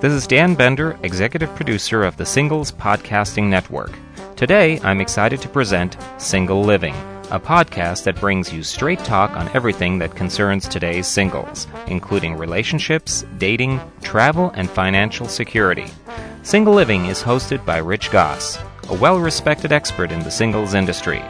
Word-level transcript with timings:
This 0.00 0.12
is 0.12 0.28
Dan 0.28 0.54
Bender, 0.54 0.96
executive 1.02 1.52
producer 1.56 2.04
of 2.04 2.16
the 2.16 2.24
Singles 2.24 2.70
Podcasting 2.70 3.48
Network. 3.48 3.90
Today, 4.36 4.78
I'm 4.84 5.00
excited 5.00 5.42
to 5.42 5.48
present 5.48 5.96
Single 6.18 6.62
Living, 6.62 6.94
a 7.32 7.40
podcast 7.40 8.04
that 8.04 8.20
brings 8.20 8.52
you 8.52 8.62
straight 8.62 9.00
talk 9.00 9.32
on 9.32 9.48
everything 9.56 9.98
that 9.98 10.14
concerns 10.14 10.68
today's 10.68 11.08
singles, 11.08 11.66
including 11.88 12.36
relationships, 12.36 13.24
dating, 13.38 13.80
travel, 14.00 14.52
and 14.54 14.70
financial 14.70 15.26
security. 15.26 15.88
Single 16.44 16.74
Living 16.74 17.06
is 17.06 17.20
hosted 17.20 17.66
by 17.66 17.78
Rich 17.78 18.12
Gosse, 18.12 18.60
a 18.90 18.94
well 18.94 19.18
respected 19.18 19.72
expert 19.72 20.12
in 20.12 20.20
the 20.20 20.30
singles 20.30 20.74
industry. 20.74 21.24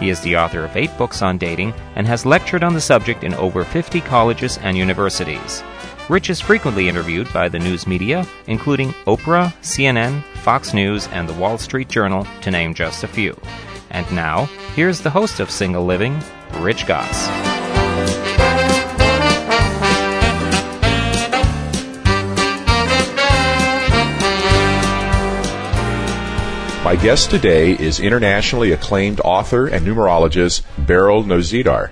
He 0.00 0.10
is 0.10 0.20
the 0.22 0.36
author 0.36 0.64
of 0.64 0.76
eight 0.76 0.90
books 0.98 1.22
on 1.22 1.38
dating 1.38 1.72
and 1.94 2.04
has 2.08 2.26
lectured 2.26 2.64
on 2.64 2.74
the 2.74 2.80
subject 2.80 3.22
in 3.22 3.34
over 3.34 3.62
50 3.62 4.00
colleges 4.00 4.58
and 4.58 4.76
universities. 4.76 5.62
Rich 6.08 6.30
is 6.30 6.40
frequently 6.40 6.88
interviewed 6.88 7.30
by 7.34 7.50
the 7.50 7.58
news 7.58 7.86
media, 7.86 8.26
including 8.46 8.94
Oprah, 9.04 9.52
CNN, 9.60 10.22
Fox 10.36 10.72
News, 10.72 11.06
and 11.08 11.28
the 11.28 11.34
Wall 11.34 11.58
Street 11.58 11.90
Journal, 11.90 12.26
to 12.40 12.50
name 12.50 12.72
just 12.72 13.04
a 13.04 13.08
few. 13.08 13.38
And 13.90 14.10
now, 14.10 14.46
here's 14.74 15.02
the 15.02 15.10
host 15.10 15.38
of 15.38 15.50
Single 15.50 15.84
Living, 15.84 16.18
Rich 16.60 16.86
Gosse. 16.86 17.28
My 26.82 26.96
guest 26.96 27.30
today 27.30 27.72
is 27.72 28.00
internationally 28.00 28.72
acclaimed 28.72 29.20
author 29.20 29.66
and 29.66 29.86
numerologist 29.86 30.62
Beryl 30.86 31.22
Nozedar. 31.22 31.90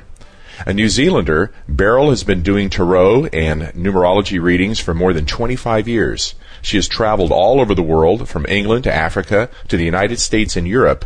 A 0.65 0.73
New 0.73 0.89
Zealander, 0.89 1.53
Beryl 1.69 2.09
has 2.09 2.25
been 2.25 2.43
doing 2.43 2.71
tarot 2.71 3.27
and 3.27 3.63
numerology 3.75 4.41
readings 4.41 4.81
for 4.81 4.95
more 4.95 5.13
than 5.13 5.27
25 5.27 5.87
years. 5.87 6.35
She 6.63 6.79
has 6.79 6.89
traveled 6.89 7.31
all 7.31 7.61
over 7.61 7.75
the 7.75 7.83
world, 7.83 8.27
from 8.27 8.47
England 8.49 8.85
to 8.85 8.95
Africa 8.95 9.51
to 9.69 9.77
the 9.77 9.85
United 9.85 10.19
States 10.19 10.57
and 10.57 10.67
Europe, 10.67 11.05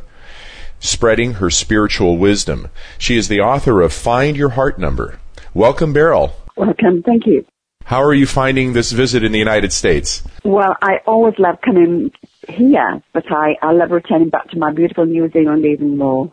spreading 0.78 1.34
her 1.34 1.51
spiritual 1.51 2.17
wisdom. 2.17 2.69
She 2.97 3.17
is 3.17 3.27
the 3.27 3.41
author 3.41 3.81
of 3.81 3.93
Find 3.93 4.37
Your 4.37 4.51
Heart 4.51 4.78
Number. 4.78 5.19
Welcome, 5.53 5.93
Beryl. 5.93 6.33
Welcome. 6.56 7.03
Thank 7.03 7.27
you. 7.27 7.45
How 7.84 8.05
are 8.05 8.15
you 8.15 8.27
finding 8.27 8.73
this 8.73 8.93
visit 8.93 9.25
in 9.25 9.33
the 9.33 9.39
United 9.41 9.73
States? 9.73 10.23
Well, 10.45 10.77
I 10.81 11.01
always 11.09 11.34
love 11.41 11.61
coming 11.61 12.12
here, 12.47 13.03
but 13.12 13.25
I, 13.33 13.56
I 13.61 13.73
love 13.73 13.91
returning 13.91 14.28
back 14.28 14.48
to 14.51 14.59
my 14.59 14.73
beautiful 14.73 15.06
New 15.06 15.28
Zealand 15.33 15.65
even 15.65 15.98
more. 15.98 16.33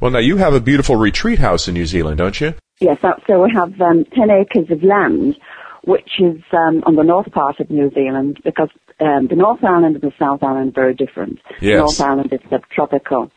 Well, 0.00 0.10
now 0.10 0.18
you 0.18 0.36
have 0.36 0.54
a 0.54 0.60
beautiful 0.60 0.96
retreat 0.96 1.38
house 1.38 1.68
in 1.68 1.74
New 1.74 1.86
Zealand, 1.86 2.18
don't 2.18 2.40
you? 2.40 2.54
Yes, 2.80 2.98
so 3.26 3.42
we 3.42 3.50
have 3.52 3.80
um, 3.80 4.04
10 4.14 4.30
acres 4.30 4.70
of 4.70 4.82
land, 4.82 5.36
which 5.84 6.20
is 6.20 6.42
um, 6.52 6.82
on 6.84 6.96
the 6.96 7.02
north 7.02 7.30
part 7.32 7.58
of 7.60 7.70
New 7.70 7.90
Zealand, 7.94 8.38
because 8.44 8.68
um, 9.00 9.28
the 9.28 9.36
North 9.36 9.64
Island 9.64 9.96
and 9.96 10.02
the 10.02 10.12
South 10.18 10.42
Island 10.42 10.70
are 10.70 10.80
very 10.80 10.94
different. 10.94 11.38
Yes. 11.60 11.76
The 11.76 11.76
North 11.78 12.00
Island 12.00 12.32
is 12.32 12.40
subtropical. 12.50 13.30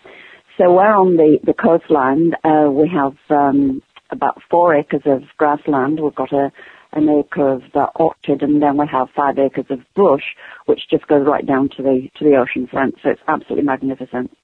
So 0.57 0.73
we're 0.73 0.93
on 0.93 1.15
the, 1.15 1.39
the 1.43 1.53
coastline. 1.53 2.33
Uh, 2.43 2.69
we 2.69 2.89
have 2.89 3.15
um, 3.29 3.81
about 4.09 4.41
four 4.49 4.75
acres 4.75 5.03
of 5.05 5.23
grassland. 5.37 6.01
We've 6.01 6.13
got 6.13 6.33
a, 6.33 6.51
an 6.91 7.07
acre 7.07 7.53
of 7.53 7.61
uh, 7.73 7.87
orchard, 7.95 8.41
and 8.41 8.61
then 8.61 8.77
we 8.77 8.85
have 8.91 9.07
five 9.15 9.37
acres 9.39 9.67
of 9.69 9.79
bush, 9.95 10.23
which 10.65 10.81
just 10.89 11.07
goes 11.07 11.25
right 11.25 11.45
down 11.45 11.69
to 11.77 11.83
the 11.83 12.09
to 12.17 12.25
the 12.25 12.35
ocean 12.35 12.67
front. 12.67 12.95
So 13.01 13.09
it's 13.09 13.21
absolutely 13.27 13.65
magnificent. 13.65 14.35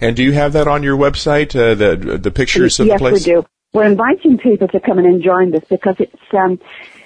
And 0.00 0.16
do 0.16 0.22
you 0.22 0.32
have 0.32 0.52
that 0.52 0.68
on 0.68 0.82
your 0.82 0.96
website, 0.96 1.54
uh, 1.54 1.74
the 1.74 2.18
the 2.18 2.30
pictures 2.30 2.80
of 2.80 2.86
yes, 2.86 2.96
the 2.96 2.98
place? 2.98 3.26
we 3.26 3.32
do. 3.32 3.46
We're 3.72 3.84
inviting 3.84 4.38
people 4.38 4.68
to 4.68 4.80
come 4.80 4.98
and 4.98 5.22
join 5.22 5.54
us 5.54 5.64
because 5.68 5.96
it's 5.98 6.16
um, 6.32 6.58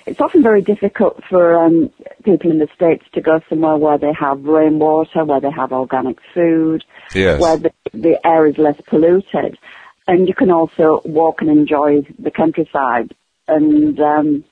it's 0.06 0.20
often 0.20 0.42
very 0.42 0.62
difficult 0.62 1.22
for 1.28 1.56
um, 1.64 1.90
people 2.24 2.50
in 2.50 2.58
the 2.58 2.68
states 2.74 3.04
to 3.14 3.20
go 3.20 3.40
somewhere 3.48 3.76
where 3.76 3.98
they 3.98 4.12
have 4.18 4.44
rainwater, 4.44 5.24
where 5.24 5.40
they 5.40 5.50
have 5.50 5.72
organic 5.72 6.18
food, 6.34 6.84
Yes. 7.14 7.40
where 7.40 7.56
the, 7.56 7.72
the 7.92 8.18
air 8.24 8.46
is 8.46 8.58
less 8.58 8.80
polluted, 8.88 9.58
and 10.06 10.28
you 10.28 10.34
can 10.34 10.50
also 10.50 11.00
walk 11.04 11.40
and 11.40 11.50
enjoy 11.50 12.02
the 12.18 12.30
countryside 12.30 13.14
and 13.48 13.98
um, 14.00 14.44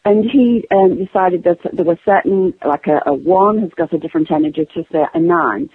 And 0.07 0.25
he 0.25 0.67
um, 0.71 0.97
decided 0.97 1.45
that 1.45 1.59
there 1.75 1.85
were 1.85 1.99
certain, 2.07 2.55
like 2.65 2.87
a, 2.87 3.03
a 3.05 3.13
one 3.13 3.59
has 3.59 3.71
got 3.77 3.93
a 3.93 3.99
different 3.99 4.31
energy 4.31 4.67
to 4.75 4.85
say 4.91 5.05
a 5.13 5.21
nine. 5.21 5.69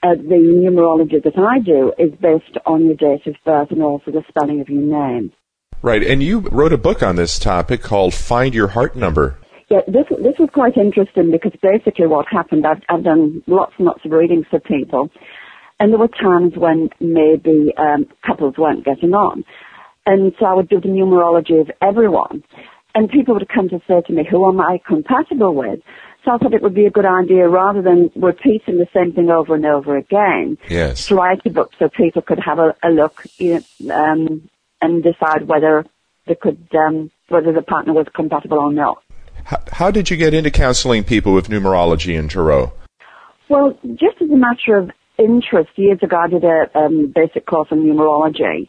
Uh, 0.00 0.14
the 0.14 0.36
numerology 0.36 1.20
that 1.22 1.36
I 1.36 1.58
do 1.58 1.92
is 1.98 2.12
based 2.20 2.56
on 2.64 2.84
your 2.84 2.94
date 2.94 3.26
of 3.26 3.34
birth 3.44 3.72
and 3.72 3.82
also 3.82 4.12
the 4.12 4.22
spelling 4.28 4.60
of 4.60 4.68
your 4.68 4.82
name. 4.82 5.32
Right, 5.82 6.04
and 6.04 6.22
you 6.22 6.40
wrote 6.40 6.72
a 6.72 6.78
book 6.78 7.02
on 7.02 7.16
this 7.16 7.38
topic 7.38 7.82
called 7.82 8.14
Find 8.14 8.54
Your 8.54 8.68
Heart 8.68 8.96
Number. 8.96 9.38
Yeah, 9.68 9.80
this 9.88 10.06
this 10.22 10.38
was 10.38 10.50
quite 10.52 10.76
interesting 10.76 11.32
because 11.32 11.52
basically 11.60 12.06
what 12.06 12.26
happened, 12.30 12.66
I've, 12.66 12.82
I've 12.88 13.02
done 13.02 13.42
lots 13.46 13.72
and 13.78 13.86
lots 13.86 14.04
of 14.04 14.12
readings 14.12 14.46
for 14.50 14.60
people, 14.60 15.10
and 15.84 15.92
there 15.92 15.98
were 15.98 16.08
times 16.08 16.54
when 16.56 16.88
maybe 16.98 17.74
um, 17.76 18.06
couples 18.26 18.56
weren't 18.56 18.86
getting 18.86 19.12
on, 19.12 19.44
and 20.06 20.32
so 20.40 20.46
I 20.46 20.54
would 20.54 20.70
do 20.70 20.80
the 20.80 20.88
numerology 20.88 21.60
of 21.60 21.70
everyone, 21.82 22.42
and 22.94 23.10
people 23.10 23.34
would 23.34 23.46
come 23.50 23.68
to 23.68 23.82
say 23.86 24.00
to 24.06 24.12
me, 24.14 24.26
"Who 24.30 24.48
am 24.48 24.62
I 24.62 24.80
compatible 24.86 25.54
with?" 25.54 25.80
So 26.24 26.30
I 26.30 26.38
thought 26.38 26.54
it 26.54 26.62
would 26.62 26.74
be 26.74 26.86
a 26.86 26.90
good 26.90 27.04
idea 27.04 27.46
rather 27.46 27.82
than 27.82 28.10
repeating 28.16 28.78
the 28.78 28.86
same 28.94 29.12
thing 29.12 29.28
over 29.28 29.54
and 29.56 29.66
over 29.66 29.94
again 29.98 30.56
Yes. 30.70 31.08
to 31.08 31.16
write 31.16 31.42
a 31.44 31.50
book 31.50 31.72
so 31.78 31.90
people 31.90 32.22
could 32.22 32.38
have 32.38 32.58
a, 32.58 32.74
a 32.82 32.88
look 32.88 33.26
you 33.36 33.62
know, 33.80 33.94
um, 33.94 34.48
and 34.80 35.02
decide 35.02 35.46
whether 35.46 35.84
they 36.26 36.34
could 36.34 36.66
um, 36.74 37.10
whether 37.28 37.52
the 37.52 37.60
partner 37.60 37.92
was 37.92 38.06
compatible 38.14 38.58
or 38.58 38.72
not. 38.72 39.02
How, 39.44 39.60
how 39.70 39.90
did 39.90 40.08
you 40.08 40.16
get 40.16 40.32
into 40.32 40.50
counseling 40.50 41.04
people 41.04 41.34
with 41.34 41.48
numerology 41.48 42.18
and 42.18 42.30
tarot? 42.30 42.72
Well, 43.50 43.78
just 43.84 44.16
as 44.22 44.30
a 44.30 44.36
matter 44.36 44.78
of 44.78 44.90
interest, 45.18 45.70
years 45.76 45.98
ago 46.02 46.16
I 46.16 46.28
did 46.28 46.44
a 46.44 46.70
um, 46.74 47.12
basic 47.14 47.46
course 47.46 47.68
on 47.70 47.78
numerology 47.78 48.68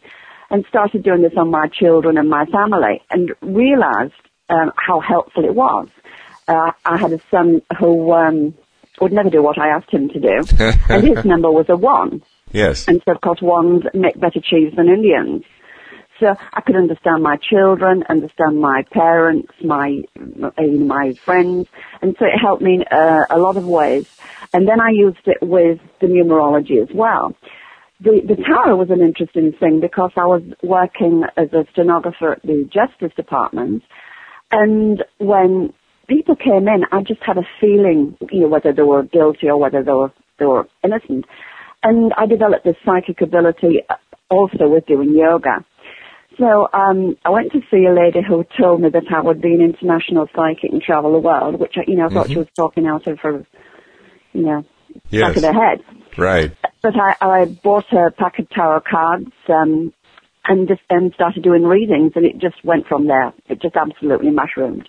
and 0.50 0.64
started 0.68 1.02
doing 1.02 1.22
this 1.22 1.32
on 1.36 1.50
my 1.50 1.68
children 1.68 2.18
and 2.18 2.28
my 2.28 2.44
family 2.46 3.02
and 3.10 3.30
realized 3.40 4.14
um, 4.48 4.72
how 4.76 5.00
helpful 5.00 5.44
it 5.44 5.54
was. 5.54 5.88
Uh, 6.46 6.70
I 6.84 6.96
had 6.96 7.12
a 7.12 7.20
son 7.30 7.62
who 7.78 8.12
um, 8.12 8.54
would 9.00 9.12
never 9.12 9.30
do 9.30 9.42
what 9.42 9.58
I 9.58 9.68
asked 9.68 9.90
him 9.90 10.08
to 10.10 10.20
do, 10.20 10.44
and 10.88 11.06
his 11.06 11.24
number 11.24 11.50
was 11.50 11.66
a 11.68 11.76
one. 11.76 12.22
Yes. 12.52 12.86
And 12.86 13.02
so, 13.04 13.12
of 13.12 13.20
course, 13.20 13.42
ones 13.42 13.82
make 13.92 14.18
better 14.20 14.40
cheese 14.40 14.72
than 14.76 14.88
Indians. 14.88 15.42
So 16.18 16.34
I 16.52 16.60
could 16.62 16.76
understand 16.76 17.22
my 17.22 17.36
children, 17.36 18.04
understand 18.08 18.60
my 18.60 18.84
parents, 18.90 19.52
my 19.62 20.02
uh, 20.16 20.62
my 20.62 21.12
friends, 21.24 21.68
and 22.00 22.16
so 22.18 22.24
it 22.24 22.38
helped 22.40 22.62
me 22.62 22.74
in 22.74 22.84
uh, 22.90 23.26
a 23.30 23.38
lot 23.38 23.56
of 23.56 23.66
ways. 23.66 24.08
And 24.52 24.66
then 24.66 24.80
I 24.80 24.90
used 24.90 25.26
it 25.26 25.38
with 25.42 25.78
the 26.00 26.06
numerology 26.06 26.82
as 26.82 26.88
well. 26.94 27.34
The 28.00 28.22
the 28.26 28.36
tarot 28.36 28.76
was 28.76 28.90
an 28.90 29.00
interesting 29.00 29.52
thing 29.52 29.80
because 29.80 30.12
I 30.16 30.26
was 30.26 30.42
working 30.62 31.24
as 31.36 31.52
a 31.52 31.66
stenographer 31.72 32.32
at 32.32 32.42
the 32.42 32.68
Justice 32.72 33.14
Department, 33.14 33.82
and 34.50 35.04
when 35.18 35.74
people 36.08 36.36
came 36.36 36.68
in, 36.68 36.84
I 36.92 37.02
just 37.02 37.22
had 37.22 37.36
a 37.36 37.46
feeling, 37.60 38.16
you 38.30 38.42
know, 38.42 38.48
whether 38.48 38.72
they 38.72 38.82
were 38.82 39.02
guilty 39.02 39.48
or 39.48 39.58
whether 39.58 39.82
they 39.82 39.92
were 39.92 40.12
they 40.38 40.46
were 40.46 40.68
innocent. 40.84 41.26
And 41.82 42.12
I 42.16 42.26
developed 42.26 42.64
this 42.64 42.76
psychic 42.84 43.20
ability 43.20 43.82
uh, 43.88 43.94
also 44.30 44.68
with 44.68 44.86
doing 44.86 45.14
yoga. 45.14 45.64
So 46.38 46.68
um, 46.72 47.16
I 47.24 47.30
went 47.30 47.52
to 47.52 47.60
see 47.70 47.86
a 47.86 47.94
lady 47.94 48.20
who 48.26 48.44
told 48.60 48.82
me 48.82 48.90
that 48.90 49.04
I 49.14 49.22
would 49.22 49.40
be 49.40 49.54
an 49.54 49.62
international 49.62 50.28
psychic 50.34 50.70
and 50.70 50.82
travel 50.82 51.12
the 51.12 51.18
world, 51.18 51.58
which 51.58 51.74
I, 51.76 51.84
you 51.86 51.96
know 51.96 52.06
I 52.06 52.08
thought 52.10 52.28
she 52.28 52.36
was 52.36 52.48
talking 52.56 52.86
out 52.86 53.06
of 53.06 53.18
her, 53.20 53.46
you 54.32 54.42
know, 54.42 54.64
Yes. 55.10 55.28
back 55.28 55.36
of 55.36 55.42
her 55.42 55.52
head. 55.52 55.80
Right. 56.16 56.52
But 56.82 56.94
I, 56.96 57.16
I 57.20 57.44
bought 57.44 57.92
a 57.92 58.10
pack 58.10 58.38
of 58.38 58.48
tarot 58.50 58.82
cards 58.90 59.30
um, 59.48 59.92
and 60.46 60.68
just 60.68 60.80
and 60.90 61.12
started 61.14 61.42
doing 61.42 61.62
readings, 61.62 62.12
and 62.14 62.24
it 62.24 62.38
just 62.38 62.64
went 62.64 62.86
from 62.86 63.06
there. 63.06 63.32
It 63.48 63.62
just 63.62 63.76
absolutely 63.76 64.30
mushroomed. 64.30 64.88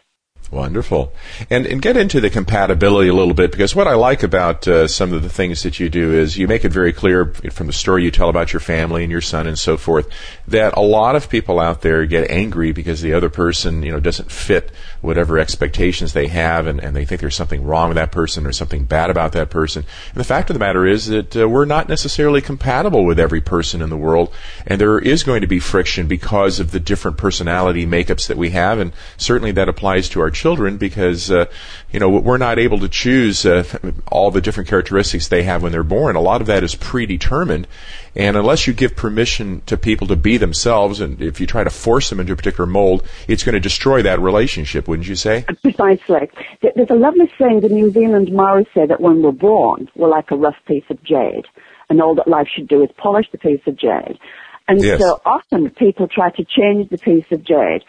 Wonderful. 0.50 1.14
And, 1.50 1.66
and 1.66 1.82
get 1.82 1.98
into 1.98 2.22
the 2.22 2.30
compatibility 2.30 3.10
a 3.10 3.14
little 3.14 3.34
bit 3.34 3.52
because 3.52 3.76
what 3.76 3.88
I 3.88 3.96
like 3.96 4.24
about 4.24 4.66
uh, 4.66 4.88
some 4.88 5.12
of 5.12 5.22
the 5.22 5.30
things 5.30 5.64
that 5.64 5.78
you 5.78 5.90
do 5.90 6.14
is 6.14 6.38
you 6.38 6.48
make 6.48 6.64
it 6.64 6.72
very 6.72 6.94
clear 6.94 7.34
from 7.52 7.68
the 7.68 7.74
story 7.74 8.06
you 8.06 8.12
tell 8.12 8.30
about 8.30 8.54
your 8.54 8.62
family 8.62 9.04
and 9.04 9.12
your 9.12 9.20
son 9.20 9.46
and 9.46 9.60
so 9.60 9.76
forth 9.76 10.08
that 10.48 10.78
a 10.78 10.82
lot 10.82 11.18
of 11.18 11.30
people 11.30 11.60
out 11.60 11.82
there 11.82 12.06
get 12.06 12.32
angry 12.32 12.72
because 12.72 13.02
the 13.02 13.14
other 13.14 13.30
person, 13.30 13.84
you 13.84 13.92
know, 13.92 14.00
doesn't 14.00 14.32
fit 14.32 14.72
whatever 15.02 15.38
expectations 15.38 16.14
they 16.14 16.28
have 16.28 16.66
and, 16.66 16.80
and 16.82 16.96
they 16.96 17.04
think 17.04 17.20
there's 17.20 17.36
something 17.36 17.66
wrong 17.66 17.90
with 17.90 17.96
that 17.96 18.14
person 18.14 18.46
or 18.46 18.54
something 18.54 18.86
bad 18.86 19.10
about 19.10 19.34
that 19.34 19.50
person. 19.50 19.84
And 20.14 20.20
the 20.20 20.24
fact 20.24 20.50
of 20.50 20.54
the 20.54 20.60
matter 20.60 20.88
is 20.88 21.08
that 21.08 21.36
uh, 21.36 21.50
we're 21.50 21.66
not 21.66 21.90
necessarily 21.90 22.40
compatible 22.40 23.04
with 23.04 23.20
every 23.20 23.42
person 23.42 23.82
in 23.82 23.90
the 23.90 23.98
world 23.98 24.34
and 24.66 24.80
there 24.80 24.98
is 24.98 25.24
going 25.24 25.42
to 25.42 25.48
be 25.48 25.60
friction 25.60 26.08
because 26.08 26.62
of 26.62 26.72
the 26.72 26.80
different 26.80 27.18
personality 27.18 27.86
makeups 27.86 28.28
that 28.28 28.38
we 28.38 28.52
have 28.52 28.80
and 28.80 28.94
certainly 29.18 29.52
that 29.52 29.68
applies 29.68 30.08
to 30.08 30.22
our 30.22 30.32
children 30.38 30.78
because 30.78 31.32
uh, 31.32 31.46
you 31.92 32.00
know 32.00 32.10
we're 32.10 32.38
not 32.38 32.60
able 32.60 32.80
to 32.80 32.90
choose 32.90 33.46
uh, 33.46 33.64
all 34.12 34.32
the 34.32 34.42
different 34.42 34.70
characteristics 34.70 35.28
they 35.28 35.44
have 35.44 35.64
when 35.64 35.72
they're 35.72 35.84
born. 35.84 36.16
A 36.16 36.22
lot 36.22 36.42
of 36.42 36.48
that 36.48 36.64
is 36.64 36.76
predetermined, 36.76 37.68
and 38.16 38.38
unless 38.38 38.68
you 38.68 38.74
give 38.74 38.96
permission 38.96 39.62
to 39.66 39.76
people 39.78 40.08
to 40.08 40.16
be 40.16 40.38
themselves, 40.38 41.02
and 41.02 41.22
if 41.22 41.42
you 41.42 41.48
try 41.48 41.64
to 41.64 41.70
force 41.70 42.10
them 42.10 42.20
into 42.20 42.34
a 42.34 42.36
particular 42.36 42.68
mold, 42.68 43.06
it's 43.28 43.44
going 43.44 43.54
to 43.54 43.60
destroy 43.60 44.04
that 44.04 44.20
relationship, 44.20 44.88
wouldn't 44.88 45.08
you 45.08 45.16
say? 45.16 45.44
Precisely. 45.62 46.30
There's 46.62 46.90
a 46.90 46.96
lovely 46.96 47.32
saying 47.40 47.62
the 47.62 47.70
New 47.70 47.92
Zealand 47.92 48.32
Maori 48.32 48.68
say 48.74 48.86
that 48.86 49.02
when 49.02 49.22
we're 49.22 49.32
born, 49.32 49.90
we're 49.96 50.10
like 50.10 50.32
a 50.32 50.38
rough 50.38 50.58
piece 50.68 50.86
of 50.90 51.04
jade, 51.04 51.46
and 51.90 52.02
all 52.02 52.16
that 52.16 52.28
life 52.28 52.48
should 52.54 52.68
do 52.68 52.84
is 52.84 52.90
polish 52.98 53.26
the 53.32 53.38
piece 53.38 53.62
of 53.66 53.76
jade. 53.78 54.20
And 54.68 54.84
yes. 54.84 55.00
so 55.00 55.22
often 55.26 55.70
people 55.70 56.08
try 56.08 56.30
to 56.32 56.44
change 56.44 56.90
the 56.90 56.98
piece 56.98 57.26
of 57.32 57.44
jade 57.44 57.84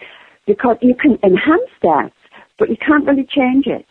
because 0.46 0.76
you 0.80 0.94
can 0.94 1.18
enhance 1.22 1.70
that 1.82 2.12
but 2.58 2.68
you 2.68 2.76
can't 2.76 3.06
really 3.06 3.26
change 3.26 3.66
it. 3.66 3.86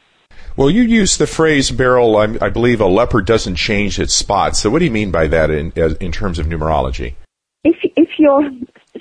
Well, 0.55 0.69
you 0.69 0.81
use 0.81 1.17
the 1.17 1.27
phrase, 1.27 1.71
Beryl, 1.71 2.17
I, 2.17 2.35
I 2.41 2.49
believe 2.49 2.81
a 2.81 2.87
leopard 2.87 3.25
doesn't 3.25 3.55
change 3.55 3.99
its 3.99 4.13
spots. 4.13 4.59
So 4.59 4.69
what 4.69 4.79
do 4.79 4.85
you 4.85 4.91
mean 4.91 5.11
by 5.11 5.27
that 5.27 5.49
in, 5.51 5.71
in 5.71 6.11
terms 6.11 6.39
of 6.39 6.47
numerology? 6.47 7.15
If, 7.63 7.75
if 7.95 8.09
you're, 8.17 8.49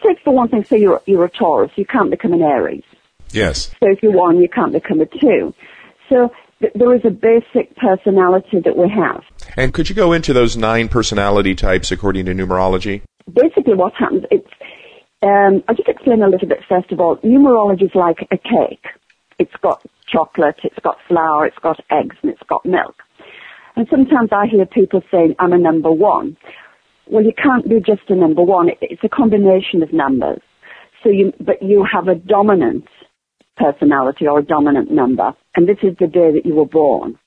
say 0.03 0.17
for 0.23 0.35
one 0.35 0.49
thing, 0.49 0.65
say 0.65 0.79
you're, 0.79 1.01
you're 1.07 1.25
a 1.25 1.31
Taurus, 1.31 1.71
you 1.77 1.87
can't 1.87 2.11
become 2.11 2.33
an 2.33 2.43
Aries. 2.43 2.85
Yes. 3.33 3.71
So 3.81 3.91
if 3.91 4.03
you're 4.03 4.13
one, 4.13 4.39
you 4.39 4.49
can't 4.49 4.73
become 4.73 5.01
a 5.01 5.07
two. 5.07 5.55
So 6.09 6.31
th- 6.61 6.73
there 6.75 6.95
is 6.95 7.03
a 7.05 7.11
basic 7.11 7.75
personality 7.77 8.61
that 8.61 8.77
we 8.77 8.89
have. 8.91 9.23
And 9.57 9.73
could 9.73 9.89
you 9.89 9.95
go 9.95 10.13
into 10.13 10.33
those 10.33 10.57
nine 10.57 10.89
personality 10.89 11.55
types 11.55 11.91
according 11.91 12.27
to 12.27 12.35
numerology? 12.35 13.03
Basically 13.33 13.75
what 13.75 13.95
happens, 13.95 14.25
it's, 14.31 14.49
um, 15.23 15.65
I'll 15.69 15.75
just 15.75 15.89
explain 15.89 16.23
a 16.23 16.29
little 16.29 16.49
bit 16.49 16.61
first 16.69 16.93
of 16.93 17.01
all. 17.01 17.17
Numerology 17.19 17.85
is 17.85 17.95
like 17.95 18.19
a 18.31 18.37
cake. 18.37 18.85
It's 19.39 19.55
got 19.63 19.83
chocolate, 20.07 20.57
it's 20.65 20.79
got 20.83 20.97
flour, 21.09 21.47
it's 21.47 21.59
got 21.59 21.81
eggs, 21.91 22.17
and 22.23 22.31
it's 22.31 22.43
got 22.49 22.65
milk. 22.65 22.97
And 23.77 23.87
sometimes 23.91 24.31
I 24.33 24.47
hear 24.47 24.65
people 24.65 25.03
saying, 25.11 25.35
I'm 25.39 25.53
a 25.53 25.59
number 25.59 25.93
one. 25.93 26.37
Well, 27.09 27.23
you 27.23 27.33
can't 27.41 27.69
be 27.69 27.79
just 27.79 28.09
a 28.09 28.17
number 28.17 28.43
one. 28.43 28.71
It's 28.81 29.05
a 29.05 29.09
combination 29.09 29.83
of 29.83 29.93
numbers. 29.93 30.41
So 31.03 31.11
you, 31.11 31.33
but 31.39 31.63
you 31.63 31.87
have 31.91 32.09
a 32.09 32.15
dominant 32.15 32.87
personality 33.57 34.27
or 34.27 34.39
a 34.39 34.43
dominant 34.43 34.91
number. 34.91 35.33
And 35.55 35.69
this 35.69 35.79
is 35.83 35.97
the 36.01 36.07
day 36.07 36.33
that 36.33 36.43
you 36.45 36.55
were 36.55 36.67
born. 36.67 37.19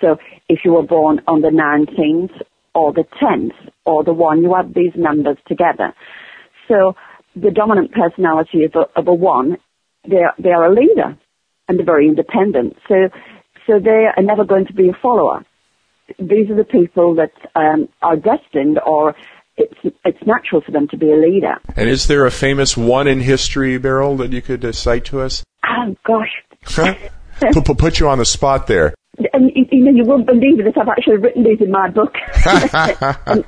So 0.00 0.16
if 0.48 0.60
you 0.64 0.72
were 0.72 0.82
born 0.82 1.20
on 1.26 1.40
the 1.40 1.48
19th 1.48 2.42
or 2.74 2.92
the 2.92 3.04
10th 3.22 3.54
or 3.84 4.04
the 4.04 4.12
1, 4.12 4.42
you 4.42 4.54
add 4.54 4.74
these 4.74 4.92
numbers 4.96 5.38
together. 5.46 5.94
So 6.68 6.94
the 7.34 7.50
dominant 7.50 7.92
personality 7.92 8.64
of 8.64 8.72
a, 8.74 8.98
of 8.98 9.08
a 9.08 9.14
1, 9.14 9.56
they 10.08 10.16
are, 10.16 10.34
they 10.38 10.50
are 10.50 10.66
a 10.66 10.74
leader 10.74 11.16
and 11.68 11.78
they're 11.78 11.86
very 11.86 12.08
independent. 12.08 12.76
So, 12.88 13.08
so 13.66 13.78
they 13.78 14.06
are 14.16 14.22
never 14.22 14.44
going 14.44 14.66
to 14.66 14.72
be 14.72 14.88
a 14.88 14.92
follower. 15.00 15.44
These 16.18 16.50
are 16.50 16.56
the 16.56 16.64
people 16.64 17.16
that 17.16 17.32
um, 17.54 17.88
are 18.00 18.16
destined, 18.16 18.78
or 18.86 19.14
it's 19.56 19.74
it's 20.04 20.24
natural 20.24 20.60
for 20.60 20.70
them 20.70 20.86
to 20.88 20.96
be 20.96 21.10
a 21.10 21.16
leader. 21.16 21.56
And 21.74 21.88
is 21.88 22.06
there 22.06 22.26
a 22.26 22.30
famous 22.30 22.76
one 22.76 23.08
in 23.08 23.20
history, 23.20 23.78
Beryl, 23.78 24.16
that 24.18 24.32
you 24.32 24.40
could 24.40 24.64
uh, 24.64 24.72
cite 24.72 25.06
to 25.06 25.20
us? 25.20 25.44
Oh 25.64 25.96
gosh. 26.04 26.30
put, 27.52 27.78
put, 27.78 28.00
you 28.00 28.08
on 28.08 28.18
the 28.18 28.24
spot 28.24 28.66
there. 28.66 28.94
And 29.32 29.50
you 29.54 29.84
know, 29.84 29.90
you 29.90 30.04
won't 30.04 30.26
believe 30.26 30.60
it. 30.60 30.66
If 30.66 30.78
I've 30.78 30.88
actually 30.88 31.16
written 31.16 31.42
these 31.42 31.60
in 31.60 31.70
my 31.70 31.90
book. 31.90 32.14
and, 33.26 33.44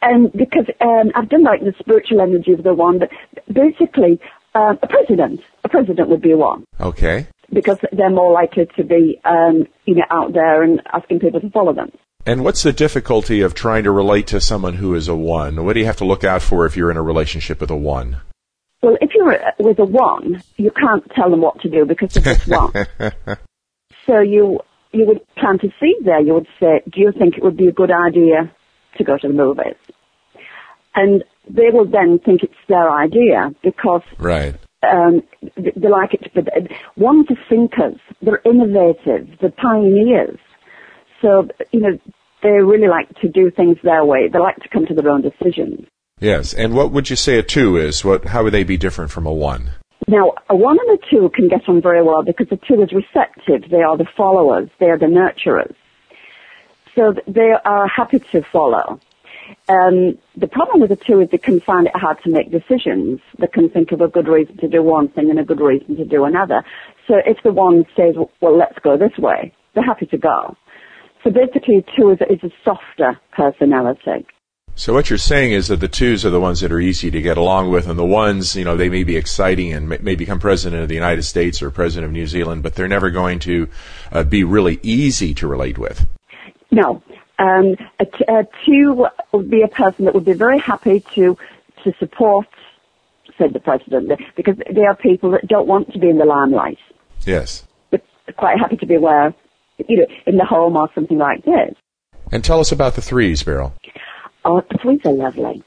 and, 0.00 0.32
because 0.32 0.66
um, 0.80 1.10
I've 1.14 1.28
done 1.28 1.42
like 1.42 1.60
the 1.60 1.74
spiritual 1.78 2.22
energy 2.22 2.52
of 2.52 2.62
the 2.62 2.72
one, 2.72 3.00
but 3.00 3.10
basically, 3.52 4.20
uh, 4.54 4.74
a 4.80 4.86
president, 4.86 5.40
a 5.64 5.68
president 5.68 6.08
would 6.08 6.22
be 6.22 6.30
a 6.30 6.36
one. 6.36 6.64
Okay 6.80 7.26
because 7.52 7.78
they're 7.92 8.10
more 8.10 8.32
likely 8.32 8.66
to 8.76 8.84
be, 8.84 9.20
um, 9.24 9.66
you 9.84 9.94
know, 9.94 10.04
out 10.10 10.32
there 10.32 10.62
and 10.62 10.80
asking 10.92 11.20
people 11.20 11.40
to 11.40 11.50
follow 11.50 11.72
them. 11.72 11.92
And 12.24 12.44
what's 12.44 12.62
the 12.62 12.72
difficulty 12.72 13.40
of 13.40 13.54
trying 13.54 13.84
to 13.84 13.90
relate 13.90 14.28
to 14.28 14.40
someone 14.40 14.74
who 14.74 14.94
is 14.94 15.08
a 15.08 15.16
one? 15.16 15.64
What 15.64 15.72
do 15.72 15.80
you 15.80 15.86
have 15.86 15.96
to 15.96 16.04
look 16.04 16.24
out 16.24 16.40
for 16.40 16.66
if 16.66 16.76
you're 16.76 16.90
in 16.90 16.96
a 16.96 17.02
relationship 17.02 17.60
with 17.60 17.70
a 17.70 17.76
one? 17.76 18.20
Well, 18.80 18.96
if 19.00 19.10
you're 19.14 19.38
with 19.58 19.78
a 19.78 19.84
one, 19.84 20.42
you 20.56 20.70
can't 20.70 21.04
tell 21.14 21.30
them 21.30 21.40
what 21.40 21.60
to 21.62 21.68
do 21.68 21.84
because 21.84 22.14
they're 22.14 22.34
just 22.34 22.48
one. 22.48 22.72
so 24.06 24.20
you 24.20 24.60
you 24.92 25.06
would 25.06 25.20
plant 25.36 25.62
a 25.62 25.68
seed 25.80 26.04
there. 26.04 26.20
You 26.20 26.34
would 26.34 26.48
say, 26.60 26.82
"Do 26.90 27.00
you 27.00 27.12
think 27.12 27.36
it 27.36 27.42
would 27.42 27.56
be 27.56 27.68
a 27.68 27.72
good 27.72 27.90
idea 27.90 28.52
to 28.98 29.04
go 29.04 29.16
to 29.16 29.28
the 29.28 29.34
movies?" 29.34 29.76
And 30.94 31.24
they 31.48 31.70
will 31.72 31.86
then 31.86 32.18
think 32.18 32.42
it's 32.42 32.54
their 32.68 32.90
idea 32.90 33.54
because 33.62 34.02
right 34.18 34.56
um, 34.82 35.22
they 35.56 35.88
like 35.88 36.14
it. 36.14 36.32
But 36.34 36.48
ones 36.96 37.26
are 37.30 37.48
thinkers. 37.48 38.00
They're 38.20 38.42
innovative. 38.44 39.38
They're 39.40 39.50
pioneers. 39.50 40.38
So 41.20 41.48
you 41.70 41.80
know 41.80 41.98
they 42.42 42.50
really 42.50 42.88
like 42.88 43.08
to 43.20 43.28
do 43.28 43.50
things 43.50 43.76
their 43.82 44.04
way. 44.04 44.28
They 44.28 44.38
like 44.38 44.56
to 44.56 44.68
come 44.68 44.86
to 44.86 44.94
their 44.94 45.08
own 45.08 45.22
decisions. 45.22 45.86
Yes, 46.20 46.54
and 46.54 46.74
what 46.74 46.92
would 46.92 47.10
you 47.10 47.16
say 47.16 47.38
a 47.38 47.42
two 47.42 47.76
is? 47.76 48.04
What? 48.04 48.26
How 48.26 48.44
would 48.44 48.52
they 48.52 48.64
be 48.64 48.76
different 48.76 49.10
from 49.10 49.26
a 49.26 49.32
one? 49.32 49.72
Now, 50.08 50.32
a 50.48 50.56
one 50.56 50.78
and 50.78 50.98
a 50.98 51.10
two 51.10 51.30
can 51.34 51.48
get 51.48 51.68
on 51.68 51.80
very 51.80 52.02
well 52.02 52.22
because 52.22 52.48
the 52.48 52.58
two 52.68 52.82
is 52.82 52.92
receptive. 52.92 53.70
They 53.70 53.82
are 53.82 53.96
the 53.96 54.06
followers. 54.16 54.68
They 54.80 54.86
are 54.86 54.98
the 54.98 55.06
nurturers. 55.06 55.74
So 56.94 57.14
they 57.26 57.52
are 57.64 57.88
happy 57.88 58.18
to 58.32 58.42
follow. 58.52 59.00
Um, 59.68 60.18
the 60.36 60.48
problem 60.48 60.80
with 60.80 60.90
the 60.90 60.96
two 60.96 61.20
is 61.20 61.30
they 61.30 61.38
can 61.38 61.60
find 61.60 61.86
it 61.86 61.96
hard 61.96 62.22
to 62.24 62.30
make 62.30 62.50
decisions. 62.50 63.20
They 63.38 63.46
can 63.46 63.68
think 63.70 63.92
of 63.92 64.00
a 64.00 64.08
good 64.08 64.28
reason 64.28 64.56
to 64.58 64.68
do 64.68 64.82
one 64.82 65.08
thing 65.08 65.30
and 65.30 65.38
a 65.38 65.44
good 65.44 65.60
reason 65.60 65.96
to 65.96 66.04
do 66.04 66.24
another. 66.24 66.64
So 67.08 67.14
if 67.24 67.38
the 67.42 67.52
one 67.52 67.84
says, 67.96 68.14
well, 68.40 68.56
let's 68.56 68.78
go 68.80 68.96
this 68.96 69.16
way, 69.18 69.52
they're 69.74 69.84
happy 69.84 70.06
to 70.06 70.18
go. 70.18 70.56
So 71.24 71.30
basically, 71.30 71.84
two 71.96 72.10
is, 72.10 72.18
is 72.28 72.42
a 72.42 72.50
softer 72.64 73.20
personality. 73.32 74.26
So 74.74 74.94
what 74.94 75.10
you're 75.10 75.18
saying 75.18 75.52
is 75.52 75.68
that 75.68 75.80
the 75.80 75.88
twos 75.88 76.24
are 76.24 76.30
the 76.30 76.40
ones 76.40 76.60
that 76.60 76.72
are 76.72 76.80
easy 76.80 77.10
to 77.10 77.20
get 77.20 77.36
along 77.36 77.70
with, 77.70 77.86
and 77.86 77.98
the 77.98 78.06
ones, 78.06 78.56
you 78.56 78.64
know, 78.64 78.76
they 78.76 78.88
may 78.88 79.04
be 79.04 79.16
exciting 79.16 79.72
and 79.72 79.88
may, 79.88 80.14
become 80.16 80.40
president 80.40 80.82
of 80.82 80.88
the 80.88 80.94
United 80.94 81.24
States 81.24 81.62
or 81.62 81.70
president 81.70 82.06
of 82.06 82.12
New 82.12 82.26
Zealand, 82.26 82.62
but 82.62 82.74
they're 82.74 82.88
never 82.88 83.10
going 83.10 83.38
to 83.40 83.68
uh, 84.10 84.24
be 84.24 84.44
really 84.44 84.80
easy 84.82 85.34
to 85.34 85.46
relate 85.46 85.76
with. 85.76 86.06
No, 86.70 87.02
um, 87.42 87.76
a, 87.98 88.06
a 88.28 88.46
two 88.64 89.06
would 89.32 89.50
be 89.50 89.62
a 89.62 89.68
person 89.68 90.04
that 90.04 90.14
would 90.14 90.24
be 90.24 90.32
very 90.32 90.58
happy 90.58 91.00
to 91.14 91.36
to 91.82 91.92
support, 91.98 92.46
said 93.36 93.52
the 93.52 93.60
president, 93.60 94.10
because 94.36 94.56
they 94.72 94.84
are 94.84 94.94
people 94.94 95.32
that 95.32 95.48
don't 95.48 95.66
want 95.66 95.92
to 95.92 95.98
be 95.98 96.08
in 96.08 96.18
the 96.18 96.24
limelight. 96.24 96.78
Yes. 97.26 97.64
But 97.90 98.02
quite 98.36 98.58
happy 98.58 98.76
to 98.76 98.86
be 98.86 98.98
where, 98.98 99.34
you 99.88 99.96
know, 99.96 100.06
in 100.26 100.36
the 100.36 100.44
home 100.44 100.76
or 100.76 100.88
something 100.94 101.18
like 101.18 101.44
this. 101.44 101.74
And 102.30 102.44
tell 102.44 102.60
us 102.60 102.70
about 102.70 102.94
the 102.94 103.02
threes, 103.02 103.42
Beryl. 103.42 103.74
Oh, 104.44 104.62
the 104.70 104.78
threes 104.78 105.00
are 105.04 105.12
lovely. 105.12 105.64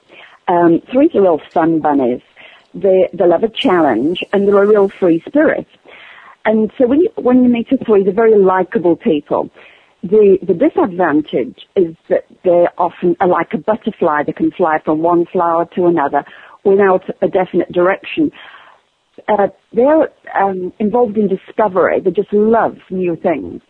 Um, 0.48 0.82
threes 0.92 1.14
are 1.16 1.22
real 1.22 1.42
fun 1.52 1.82
bunnies. 1.82 2.22
They, 2.74 3.10
they 3.14 3.26
love 3.26 3.44
a 3.44 3.50
challenge 3.50 4.24
and 4.32 4.48
they're 4.48 4.64
a 4.64 4.68
real 4.68 4.90
free 4.90 5.22
spirit. 5.28 5.68
And 6.46 6.72
so 6.78 6.88
when 6.88 7.02
you, 7.02 7.10
when 7.16 7.44
you 7.44 7.50
meet 7.50 7.72
a 7.72 7.78
three, 7.78 8.04
they're 8.04 8.14
very 8.14 8.38
likable 8.38 8.96
people. 8.96 9.50
The, 10.06 10.38
the 10.46 10.54
disadvantage 10.54 11.66
is 11.76 11.96
that 12.10 12.26
they 12.44 12.68
often 12.78 13.16
are 13.20 13.28
like 13.28 13.48
a 13.56 13.58
butterfly. 13.58 14.22
They 14.24 14.34
can 14.34 14.52
fly 14.52 14.78
from 14.86 15.02
one 15.02 15.26
flower 15.32 15.66
to 15.76 15.88
another 15.88 16.24
without 16.64 17.02
a 17.24 17.28
definite 17.28 17.72
direction. 17.72 18.30
Uh, 19.28 19.48
they're 19.74 20.10
um, 20.40 20.72
involved 20.78 21.18
in 21.18 21.28
discovery. 21.28 22.02
They 22.02 22.12
just 22.12 22.32
love 22.32 22.76
new 22.92 23.16
things. 23.16 23.64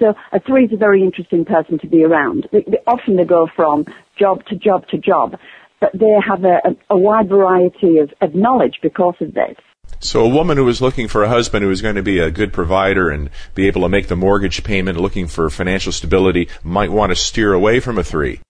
So 0.00 0.14
a 0.32 0.40
three 0.40 0.64
is 0.64 0.72
a 0.72 0.76
very 0.76 1.04
interesting 1.04 1.44
person 1.44 1.78
to 1.78 1.86
be 1.86 2.02
around. 2.02 2.48
They, 2.50 2.64
they, 2.66 2.78
often 2.88 3.16
they 3.16 3.24
go 3.24 3.46
from 3.54 3.84
job 4.18 4.44
to 4.46 4.56
job 4.56 4.88
to 4.88 4.98
job, 4.98 5.36
but 5.80 5.90
they 5.94 6.16
have 6.26 6.42
a, 6.42 6.58
a, 6.68 6.94
a 6.96 6.98
wide 6.98 7.28
variety 7.28 7.98
of, 7.98 8.10
of 8.20 8.34
knowledge 8.34 8.80
because 8.82 9.14
of 9.20 9.34
this. 9.34 9.56
So 10.00 10.24
a 10.24 10.28
woman 10.28 10.56
who 10.56 10.64
was 10.64 10.80
looking 10.80 11.08
for 11.08 11.22
a 11.22 11.28
husband 11.28 11.62
who 11.62 11.68
was 11.68 11.82
going 11.82 11.96
to 11.96 12.02
be 12.02 12.20
a 12.20 12.30
good 12.30 12.54
provider 12.54 13.10
and 13.10 13.28
be 13.54 13.66
able 13.66 13.82
to 13.82 13.88
make 13.88 14.08
the 14.08 14.16
mortgage 14.16 14.64
payment, 14.64 14.98
looking 14.98 15.28
for 15.28 15.50
financial 15.50 15.92
stability, 15.92 16.48
might 16.64 16.90
want 16.90 17.10
to 17.10 17.16
steer 17.16 17.52
away 17.52 17.80
from 17.80 17.98
a 17.98 18.04
three. 18.04 18.40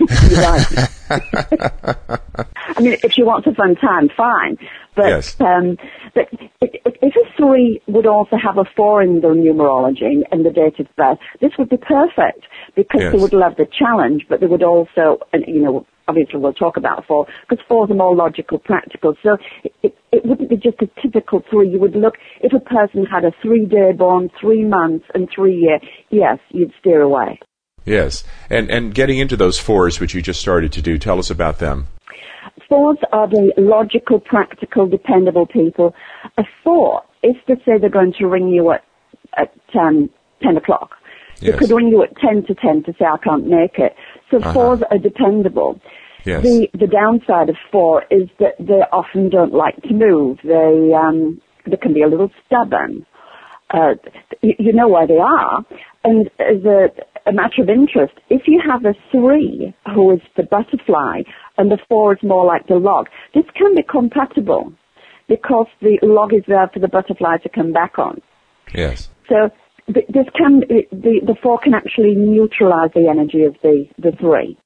I 2.76 2.80
mean, 2.80 2.96
if 3.02 3.12
she 3.12 3.22
wants 3.22 3.46
a 3.46 3.54
fun 3.54 3.76
time, 3.76 4.08
fine. 4.16 4.56
But 4.94 5.08
Yes. 5.08 5.40
um, 5.40 5.76
but 6.14 6.28
if, 6.60 6.94
if 7.00 7.16
a 7.16 7.36
three 7.36 7.80
would 7.86 8.06
also 8.06 8.36
have 8.36 8.58
a 8.58 8.64
four 8.76 9.02
in 9.02 9.20
the 9.20 9.28
numerology 9.28 10.22
and 10.30 10.44
the 10.44 10.50
date 10.50 10.78
of 10.80 10.86
birth, 10.96 11.18
this 11.40 11.52
would 11.58 11.70
be 11.70 11.78
perfect 11.78 12.46
because 12.76 13.00
Yes. 13.02 13.12
they 13.12 13.18
would 13.18 13.32
love 13.32 13.56
the 13.56 13.66
challenge, 13.66 14.26
but 14.28 14.40
they 14.40 14.46
would 14.46 14.62
also, 14.62 15.18
and 15.32 15.44
you 15.46 15.60
know, 15.62 15.86
obviously 16.08 16.38
we'll 16.38 16.52
talk 16.52 16.76
about 16.76 17.06
four 17.06 17.26
because 17.48 17.64
fours 17.68 17.90
are 17.90 17.94
more 17.94 18.14
logical, 18.14 18.58
practical. 18.58 19.14
So 19.22 19.38
it, 19.64 19.72
it, 19.82 19.96
it 20.12 20.26
wouldn't 20.26 20.50
be 20.50 20.56
just 20.56 20.82
a 20.82 20.88
typical 21.00 21.42
three. 21.50 21.68
You 21.70 21.80
would 21.80 21.96
look 21.96 22.14
if 22.42 22.52
a 22.52 22.60
person 22.60 23.06
had 23.06 23.24
a 23.24 23.32
three-day 23.42 23.92
born, 23.96 24.30
three 24.40 24.64
months, 24.64 25.06
and 25.14 25.28
three 25.34 25.56
year. 25.56 25.78
Yes, 26.10 26.38
you'd 26.50 26.72
steer 26.80 27.00
away. 27.00 27.40
Yes. 27.84 28.24
And 28.50 28.70
and 28.70 28.94
getting 28.94 29.18
into 29.18 29.36
those 29.36 29.58
fours, 29.58 30.00
which 30.00 30.14
you 30.14 30.22
just 30.22 30.40
started 30.40 30.72
to 30.72 30.82
do, 30.82 30.98
tell 30.98 31.18
us 31.18 31.30
about 31.30 31.58
them. 31.58 31.86
Fours 32.68 32.98
are 33.12 33.28
the 33.28 33.52
logical, 33.58 34.18
practical, 34.20 34.86
dependable 34.86 35.46
people. 35.46 35.94
A 36.38 36.44
four 36.64 37.02
is 37.22 37.36
to 37.46 37.56
say 37.64 37.78
they're 37.78 37.90
going 37.90 38.14
to 38.18 38.26
ring 38.26 38.48
you 38.48 38.72
at, 38.72 38.84
at 39.36 39.52
um, 39.78 40.10
10 40.42 40.56
o'clock. 40.56 40.92
They 41.40 41.48
Yes. 41.48 41.58
could 41.58 41.70
ring 41.70 41.88
you 41.88 42.02
at 42.02 42.16
10 42.16 42.44
to 42.46 42.54
10 42.54 42.84
to 42.84 42.92
say, 42.98 43.04
I 43.04 43.16
can't 43.18 43.46
make 43.46 43.78
it. 43.78 43.94
So 44.30 44.38
Uh-huh. 44.38 44.52
fours 44.52 44.80
are 44.90 44.98
dependable. 44.98 45.80
Yes. 46.24 46.42
The, 46.42 46.68
the 46.72 46.86
downside 46.86 47.48
of 47.48 47.56
four 47.70 48.04
is 48.10 48.28
that 48.38 48.54
they 48.58 48.80
often 48.92 49.28
don't 49.28 49.52
like 49.52 49.80
to 49.82 49.92
move. 49.92 50.38
They, 50.42 50.92
um, 50.94 51.40
they 51.66 51.76
can 51.76 51.92
be 51.92 52.02
a 52.02 52.08
little 52.08 52.30
stubborn. 52.46 53.04
Uh, 53.70 53.94
you, 54.40 54.54
you 54.58 54.72
know 54.72 54.88
where 54.88 55.06
they 55.06 55.18
are. 55.18 55.64
And 56.04 56.28
as 56.38 56.64
a, 57.26 57.30
a 57.30 57.32
matter 57.32 57.62
of 57.62 57.68
interest, 57.68 58.14
if 58.30 58.42
you 58.46 58.60
have 58.66 58.84
a 58.84 58.94
three 59.10 59.74
who 59.94 60.12
is 60.12 60.20
the 60.36 60.42
butterfly 60.44 61.22
and 61.58 61.70
the 61.70 61.78
four 61.88 62.14
is 62.14 62.22
more 62.22 62.44
like 62.44 62.66
the 62.66 62.74
log, 62.74 63.08
this 63.34 63.44
can 63.56 63.74
be 63.74 63.82
compatible 63.82 64.72
because 65.28 65.66
the 65.80 65.98
log 66.02 66.34
is 66.34 66.42
there 66.46 66.68
for 66.72 66.80
the 66.80 66.88
butterfly 66.88 67.38
to 67.38 67.48
come 67.48 67.72
back 67.72 67.98
on. 67.98 68.20
Yes. 68.74 69.08
So 69.28 69.50
this 69.86 70.26
can, 70.36 70.60
the, 70.60 71.20
the 71.26 71.36
four 71.42 71.58
can 71.58 71.74
actually 71.74 72.14
neutralize 72.14 72.90
the 72.94 73.08
energy 73.08 73.44
of 73.44 73.56
the, 73.62 73.86
the 73.98 74.12
three. 74.12 74.56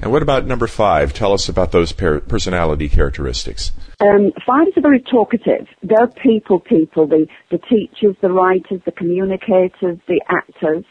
And 0.00 0.12
what 0.12 0.22
about 0.22 0.46
number 0.46 0.66
five? 0.66 1.12
Tell 1.12 1.32
us 1.32 1.48
about 1.48 1.72
those 1.72 1.92
per- 1.92 2.20
personality 2.20 2.88
characteristics. 2.88 3.72
Um, 4.00 4.32
fives 4.46 4.76
are 4.76 4.82
very 4.82 5.00
talkative. 5.00 5.66
They're 5.82 6.06
people 6.22 6.60
people, 6.60 7.06
the, 7.06 7.26
the 7.50 7.58
teachers, 7.58 8.16
the 8.20 8.30
writers, 8.30 8.80
the 8.84 8.92
communicators, 8.92 9.98
the 10.06 10.20
actors. 10.28 10.84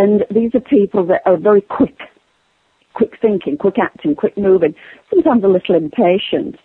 And 0.00 0.24
these 0.34 0.54
are 0.54 0.60
people 0.60 1.04
that 1.08 1.20
are 1.26 1.36
very 1.36 1.60
quick, 1.60 1.98
quick 2.94 3.18
thinking, 3.20 3.58
quick 3.58 3.74
acting, 3.78 4.14
quick 4.14 4.34
moving, 4.38 4.74
sometimes 5.10 5.44
a 5.44 5.46
little 5.46 5.74
impatient. 5.74 6.56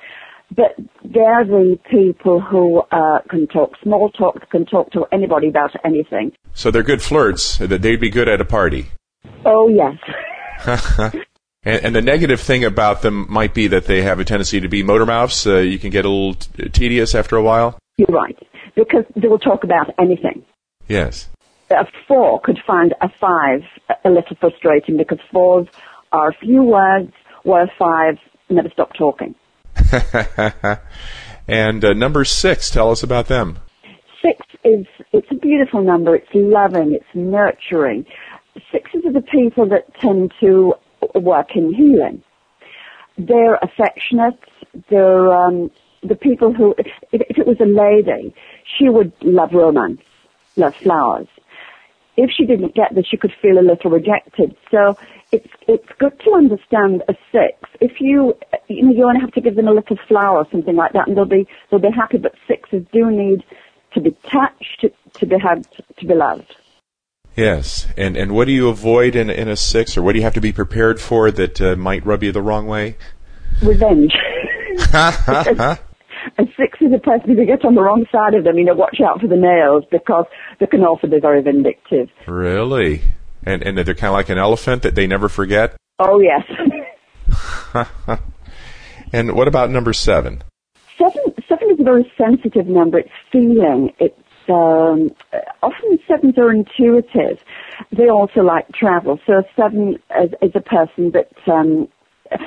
But 0.56 0.78
they're 1.04 1.44
the 1.44 1.78
people 1.92 2.40
who 2.40 2.84
uh, 2.92 3.20
can 3.30 3.48
talk 3.48 3.72
small 3.84 4.10
talk, 4.10 4.50
can 4.52 4.66
talk 4.66 4.90
to 4.94 5.04
anybody 5.12 5.50
about 5.50 5.72
anything. 5.84 6.32
So 6.54 6.72
they're 6.72 6.82
good 6.82 7.02
flirts. 7.02 7.58
That 7.58 7.82
they'd 7.82 8.00
be 8.00 8.10
good 8.10 8.30
at 8.30 8.40
a 8.40 8.46
party. 8.46 8.88
Oh 9.44 9.68
yes. 9.68 9.98
And, 11.68 11.86
and 11.86 11.96
the 11.96 12.02
negative 12.02 12.40
thing 12.40 12.64
about 12.64 13.02
them 13.02 13.26
might 13.28 13.56
be 13.56 13.68
that 13.70 13.86
they 13.86 14.04
have 14.04 14.20
a 14.20 14.24
tendency 14.24 14.62
to 14.62 14.70
be 14.70 14.84
motor 14.84 15.06
mouths. 15.08 15.48
Uh, 15.48 15.58
you 15.58 15.80
can 15.80 15.90
get 15.90 16.06
a 16.06 16.10
little 16.10 16.36
t- 16.36 16.70
tedious 16.70 17.16
after 17.16 17.36
a 17.36 17.42
while. 17.42 17.80
You're 17.98 18.08
right. 18.10 18.38
Because 18.76 19.06
they 19.16 19.28
will 19.28 19.40
talk 19.40 19.64
about 19.64 19.88
anything. 19.98 20.46
Yes. 20.88 21.28
A 21.70 21.88
four 22.08 22.40
could 22.42 22.60
find 22.66 22.94
a 23.02 23.10
five 23.10 23.62
a 24.04 24.10
little 24.10 24.36
frustrating 24.40 24.98
because 24.98 25.20
fours 25.32 25.68
are 26.12 26.30
a 26.30 26.34
few 26.34 26.64
words, 26.64 27.12
where 27.44 27.72
five 27.78 28.18
never 28.50 28.70
stop 28.70 28.94
talking. 28.94 29.36
and 31.48 31.84
uh, 31.84 31.94
number 31.94 32.26
six, 32.26 32.70
tell 32.70 32.92
us 32.92 33.04
about 33.04 33.28
them. 33.28 33.60
Six 34.22 34.46
is, 34.64 34.86
it's 35.12 35.28
a 35.32 35.36
beautiful 35.36 35.84
number. 35.84 36.16
It's 36.16 36.30
loving. 36.34 36.94
It's 36.94 37.06
nurturing. 37.14 38.06
Sixes 38.72 39.06
are 39.06 39.14
the 39.14 39.22
people 39.22 39.68
that 39.70 39.94
tend 40.00 40.34
to 40.40 40.74
work 41.14 41.56
in 41.56 41.74
healing. 41.74 42.24
They're 43.18 43.56
affectionate. 43.56 44.40
They're, 44.90 45.34
um, 45.34 45.72
the 46.02 46.16
people 46.16 46.54
who, 46.54 46.74
if, 46.78 46.88
if 47.12 47.38
it 47.38 47.48
was 47.48 47.58
a 47.60 47.66
lady, 47.66 48.34
she 48.78 48.90
would 48.90 49.12
love 49.22 49.54
romance, 49.54 50.02
love 50.56 50.76
flowers. 50.76 51.28
If 52.18 52.32
she 52.32 52.46
didn't 52.46 52.76
get 52.76 52.96
this, 52.96 53.06
she 53.10 53.18
could 53.18 53.34
feel 53.42 53.60
a 53.60 53.62
little 53.62 53.92
rejected. 53.92 54.56
So 54.72 54.98
it's 55.32 55.50
it's 55.68 55.90
good 56.00 56.18
to 56.22 56.34
understand 56.34 57.04
a 57.08 57.16
six. 57.32 57.58
If 57.82 58.00
you 58.00 58.38
you 58.68 58.84
know 58.84 58.94
you 58.94 59.06
only 59.06 59.22
have 59.22 59.34
to 59.34 59.42
give 59.42 59.56
them 59.56 59.68
a 59.68 59.74
little 59.74 59.98
flower 60.08 60.38
or 60.40 60.48
something 60.52 60.76
like 60.76 60.94
that, 60.94 61.08
and 61.08 61.18
they'll 61.18 61.26
be 61.26 61.48
they'll 61.70 61.80
be 61.80 61.92
happy. 61.92 62.18
But 62.18 62.34
sixes 62.48 62.86
do 62.94 63.12
need 63.12 63.44
to 63.94 64.02
be 64.02 64.12
touched, 64.30 64.86
to, 65.14 65.26
be 65.26 65.38
had, 65.40 65.66
to 65.98 66.06
be 66.06 66.14
loved. 66.14 66.56
Yes. 67.36 67.88
And 67.98 68.16
and 68.16 68.34
what 68.34 68.46
do 68.46 68.52
you 68.52 68.70
avoid 68.70 69.16
in 69.16 69.30
in 69.30 69.50
a 69.50 69.58
six, 69.58 69.98
or 69.98 70.04
what 70.04 70.14
do 70.14 70.20
you 70.20 70.24
have 70.24 70.34
to 70.36 70.42
be 70.42 70.54
prepared 70.54 71.02
for 71.02 71.32
that 71.32 71.62
uh, 71.62 71.76
might 71.76 72.06
rub 72.06 72.24
you 72.24 72.32
the 72.32 72.42
wrong 72.42 72.68
way? 72.68 72.98
Revenge. 73.62 74.14
a 76.38 76.46
six 76.58 76.75
is 76.86 76.94
a 76.94 77.00
person 77.00 77.32
if 77.32 77.38
you 77.38 77.46
get 77.46 77.66
on 77.66 77.76
the 77.76 77.82
wrong 77.82 78.06
side 78.12 78.34
of 78.36 78.44
them, 78.44 78.58
you 78.58 78.66
know, 78.66 78.76
watch 78.76 79.00
out 79.06 79.20
for 79.20 79.28
the 79.28 79.36
nails 79.36 79.84
because 79.92 80.26
they 80.60 80.68
can 80.68 80.84
also 80.84 81.08
be 81.08 81.20
very 81.20 81.42
vindictive. 81.42 82.10
really? 82.28 83.02
And 83.44 83.62
and 83.62 83.78
they're 83.78 83.94
kind 83.94 84.08
of 84.08 84.14
like 84.14 84.30
an 84.30 84.38
elephant 84.38 84.84
that 84.84 84.96
they 84.96 85.06
never 85.06 85.30
forget. 85.30 85.76
Oh 86.00 86.20
yes. 86.20 86.44
And 89.14 89.34
what 89.34 89.48
about 89.48 89.70
number 89.70 89.94
seven? 89.94 90.44
Seven, 90.98 91.22
seven 91.48 91.70
is 91.72 91.80
a 91.80 91.84
very 91.84 92.12
sensitive 92.18 92.68
number. 92.68 93.00
It's 93.00 93.10
feeling. 93.32 93.94
It's 94.00 94.20
um, 94.50 95.10
often 95.64 96.00
sevens 96.08 96.38
are 96.38 96.52
intuitive. 96.52 97.40
They 97.96 98.10
also 98.10 98.42
like 98.42 98.70
travel. 98.74 99.20
So 99.26 99.34
a 99.34 99.44
seven 99.56 99.98
is, 100.22 100.32
is 100.42 100.52
a 100.54 100.62
person 100.62 101.12
that, 101.12 101.32
um, 101.48 101.88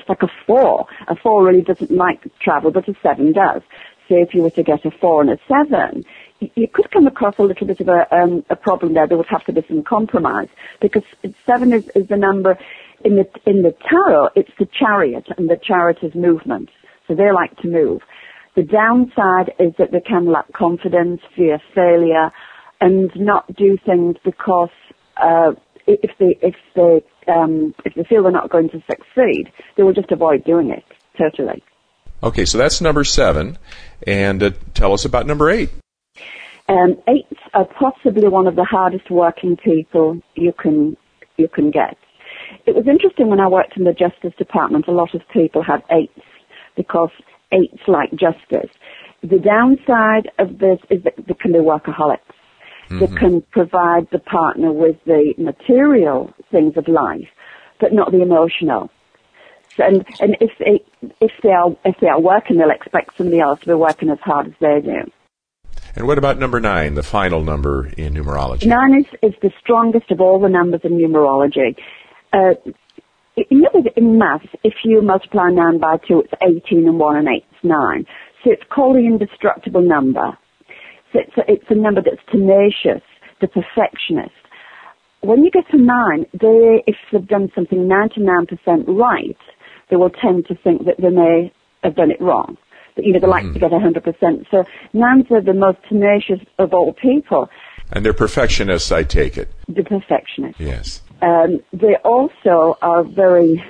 like 0.09 0.23
a 0.23 0.29
four. 0.47 0.87
A 1.09 1.17
four 1.17 1.45
really 1.45 1.63
doesn't 1.63 1.91
like 1.91 2.21
travel, 2.41 2.71
but 2.71 2.89
a 2.89 2.95
seven 3.03 3.33
does. 3.33 3.63
So 4.09 4.17
if 4.17 4.35
you 4.35 4.43
were 4.43 4.51
to 4.51 4.63
get 4.63 4.85
a 4.85 4.91
four 4.91 5.21
and 5.21 5.31
a 5.31 5.39
seven, 5.47 6.05
you 6.41 6.69
could 6.73 6.91
come 6.91 7.07
across 7.07 7.35
a 7.39 7.43
little 7.43 7.67
bit 7.67 7.81
of 7.81 7.89
a, 7.89 8.07
um, 8.15 8.45
a 8.49 8.57
problem 8.57 8.95
there. 8.95 9.07
There 9.07 9.19
would 9.19 9.27
have 9.29 9.45
to 9.47 9.53
be 9.53 9.63
some 9.69 9.83
compromise 9.83 10.49
because 10.81 11.03
seven 11.47 11.73
is, 11.73 11.85
is 11.95 12.09
the 12.09 12.17
number 12.17 12.59
in 13.05 13.17
the 13.17 13.27
in 13.45 13.63
the 13.63 13.75
tarot. 13.89 14.31
It's 14.37 14.51
the 14.59 14.67
chariot, 14.67 15.27
and 15.37 15.51
the 15.51 15.59
chariot 15.63 15.99
is 16.03 16.15
movement. 16.15 16.71
So 17.07 17.15
they 17.15 17.31
like 17.33 17.57
to 17.59 17.69
move. 17.69 18.03
The 18.57 18.63
downside 18.63 19.53
is 19.59 19.73
that 19.79 19.93
they 19.93 20.01
can 20.01 20.27
lack 20.27 20.53
confidence, 20.53 21.21
fear 21.37 21.61
failure, 21.75 22.31
and 22.81 23.11
not 23.15 23.55
do 23.55 23.77
things 23.85 24.17
because 24.25 24.71
uh, 25.17 25.53
if 25.87 26.11
they 26.19 26.39
if 26.43 26.55
they 26.75 27.03
um, 27.33 27.75
if 27.85 27.95
they 27.95 28.05
feel 28.05 28.23
they're 28.23 28.33
not 28.33 28.51
going 28.51 28.71
to 28.71 28.83
succeed, 28.87 29.53
they 29.77 29.83
will 29.83 29.93
just 29.93 30.11
avoid 30.11 30.45
doing 30.45 30.71
it 30.71 30.85
totally. 31.19 31.63
Okay, 32.23 32.45
so 32.45 32.59
that's 32.59 32.81
number 32.81 33.05
seven. 33.05 33.59
And 34.07 34.43
uh, 34.43 34.51
tell 34.75 34.93
us 34.93 35.05
about 35.05 35.27
number 35.27 35.51
eight. 35.51 35.71
Um, 36.69 36.97
eights 37.09 37.41
are 37.55 37.65
possibly 37.65 38.29
one 38.29 38.47
of 38.47 38.57
the 38.57 38.65
hardest 38.65 39.11
working 39.11 39.57
people 39.57 40.21
you 40.35 40.53
can 40.53 40.97
you 41.37 41.49
can 41.49 41.71
get. 41.71 41.97
It 42.67 42.75
was 42.75 42.87
interesting 42.87 43.29
when 43.29 43.41
I 43.41 43.49
worked 43.49 43.77
in 43.77 43.85
the 43.85 43.93
Justice 43.93 44.35
Department. 44.37 44.87
A 44.89 44.93
lot 44.93 45.15
of 45.15 45.23
people 45.33 45.63
had 45.63 45.83
eights 45.91 46.21
because 46.77 47.11
eights 47.53 47.83
like 47.87 48.11
justice. 48.11 48.71
The 49.23 49.39
downside 49.39 50.31
of 50.39 50.59
this 50.59 50.79
is 50.91 51.03
that 51.05 51.15
they 51.17 51.35
can 51.35 51.53
be 51.53 51.59
workaholics. 51.59 52.19
They 52.91 53.07
can 53.07 53.43
provide 53.51 54.09
the 54.11 54.19
partner 54.19 54.73
with 54.73 54.97
the 55.05 55.35
material 55.37 56.33
things 56.51 56.75
of 56.77 56.89
life, 56.89 57.29
but 57.81 57.93
not 57.93 58.13
the 58.13 58.23
emotional. 58.23 58.91
And 59.79 60.05
and 60.21 60.37
if 60.41 60.51
they 60.59 60.85
if 61.21 61.33
they 61.43 61.51
are 61.51 61.77
if 61.85 61.97
they 62.01 62.09
are 62.09 62.21
working, 62.21 62.59
they'll 62.59 62.71
expect 62.71 63.17
somebody 63.17 63.41
else 63.41 63.61
to 63.61 63.67
be 63.67 63.75
working 63.75 64.11
as 64.11 64.19
hard 64.21 64.49
as 64.49 64.53
they 64.61 64.81
do. 64.81 65.11
And 65.97 66.07
what 66.07 66.19
about 66.19 66.39
number 66.39 66.61
nine, 66.61 66.95
the 66.95 67.03
final 67.03 67.43
number 67.43 67.89
in 67.97 68.15
numerology? 68.15 68.67
Nine 68.67 69.01
is, 69.01 69.07
is 69.23 69.35
the 69.43 69.51
strongest 69.61 70.11
of 70.11 70.21
all 70.21 70.39
the 70.41 70.49
numbers 70.49 70.83
in 70.85 70.93
numerology. 70.93 71.77
Uh, 72.33 72.55
you 73.51 73.63
know, 73.63 73.85
in 73.97 74.19
maths, 74.19 74.47
if 74.65 74.75
you 74.85 75.01
multiply 75.03 75.51
nine 75.51 75.79
by 75.79 75.97
two, 76.07 76.21
it's 76.21 76.33
18 76.69 76.87
and 76.87 76.99
one 76.99 77.17
and 77.17 77.29
eight 77.29 77.45
is 77.51 77.59
nine. 77.63 78.05
So 78.43 78.51
it's 78.51 78.63
called 78.69 78.97
the 78.97 79.07
indestructible 79.07 79.83
number. 79.83 80.37
So 81.13 81.21
it's 81.21 81.37
a, 81.37 81.51
it's 81.51 81.71
a 81.71 81.75
number 81.75 82.03
that's 82.03 82.23
tenacious, 82.31 83.03
the 83.41 83.49
perfectionist. 83.49 84.35
When 85.21 85.43
you 85.43 85.51
get 85.51 85.69
to 85.71 85.79
nine, 85.79 86.27
they, 86.33 86.85
if 86.87 86.97
they've 87.13 87.27
done 87.27 87.51
something 87.55 87.89
99% 87.89 88.49
right, 88.87 89.37
they 89.91 89.97
will 89.97 90.11
tend 90.11 90.47
to 90.47 90.55
think 90.55 90.85
that 90.87 90.97
they 90.99 91.11
may 91.11 91.53
have 91.83 91.95
done 91.95 92.11
it 92.11 92.21
wrong. 92.21 92.57
But, 92.95 93.05
you 93.05 93.13
know, 93.13 93.21
they 93.21 93.27
like 93.29 93.53
to 93.53 93.59
get 93.59 93.71
100%. 93.71 94.51
So 94.51 94.65
nines 94.93 95.27
are 95.31 95.41
the 95.41 95.55
most 95.55 95.79
tenacious 95.89 96.41
of 96.59 96.75
all 96.75 96.93
people, 96.93 97.49
And 97.93 98.05
they're 98.05 98.13
perfectionists, 98.13 98.91
I 98.91 99.05
take 99.05 99.39
it. 99.39 99.49
the 99.69 99.85
perfectionists. 99.85 100.61
Yes. 100.61 101.03
Um, 101.23 101.61
they 101.73 101.95
also 102.05 102.77
are 102.83 103.05
very 103.05 103.65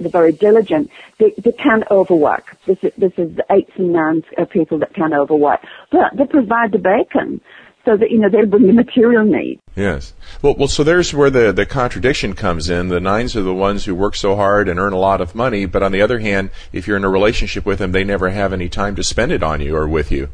they're 0.00 0.10
very 0.10 0.32
diligent, 0.32 0.90
they, 1.18 1.34
they 1.36 1.52
can 1.52 1.84
overwork. 1.90 2.56
This 2.66 2.78
is, 2.82 2.92
this 2.96 3.12
is 3.18 3.36
the 3.36 3.44
eights 3.50 3.72
and 3.76 3.92
nines 3.92 4.24
of 4.38 4.48
people 4.48 4.78
that 4.78 4.94
can 4.94 5.12
overwork. 5.12 5.60
But 5.92 6.16
they 6.16 6.24
provide 6.24 6.72
the 6.72 6.78
bacon 6.78 7.40
so 7.84 7.96
that, 7.96 8.10
you 8.10 8.18
know, 8.18 8.28
they'll 8.30 8.46
bring 8.46 8.66
the 8.66 8.72
material 8.72 9.24
needs. 9.24 9.60
Yes. 9.76 10.14
Well, 10.42 10.54
well, 10.56 10.68
so 10.68 10.82
there's 10.82 11.12
where 11.12 11.28
the, 11.28 11.52
the 11.52 11.66
contradiction 11.66 12.34
comes 12.34 12.70
in. 12.70 12.88
The 12.88 13.00
nines 13.00 13.36
are 13.36 13.42
the 13.42 13.52
ones 13.52 13.84
who 13.84 13.94
work 13.94 14.16
so 14.16 14.36
hard 14.36 14.68
and 14.68 14.80
earn 14.80 14.94
a 14.94 14.98
lot 14.98 15.20
of 15.20 15.34
money, 15.34 15.66
but 15.66 15.82
on 15.82 15.92
the 15.92 16.00
other 16.00 16.18
hand, 16.18 16.50
if 16.72 16.86
you're 16.86 16.96
in 16.96 17.04
a 17.04 17.10
relationship 17.10 17.66
with 17.66 17.78
them, 17.78 17.92
they 17.92 18.04
never 18.04 18.30
have 18.30 18.54
any 18.54 18.68
time 18.70 18.96
to 18.96 19.02
spend 19.02 19.32
it 19.32 19.42
on 19.42 19.60
you 19.60 19.76
or 19.76 19.86
with 19.86 20.10
you. 20.10 20.30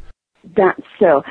That's 0.57 0.81
so. 1.01 1.23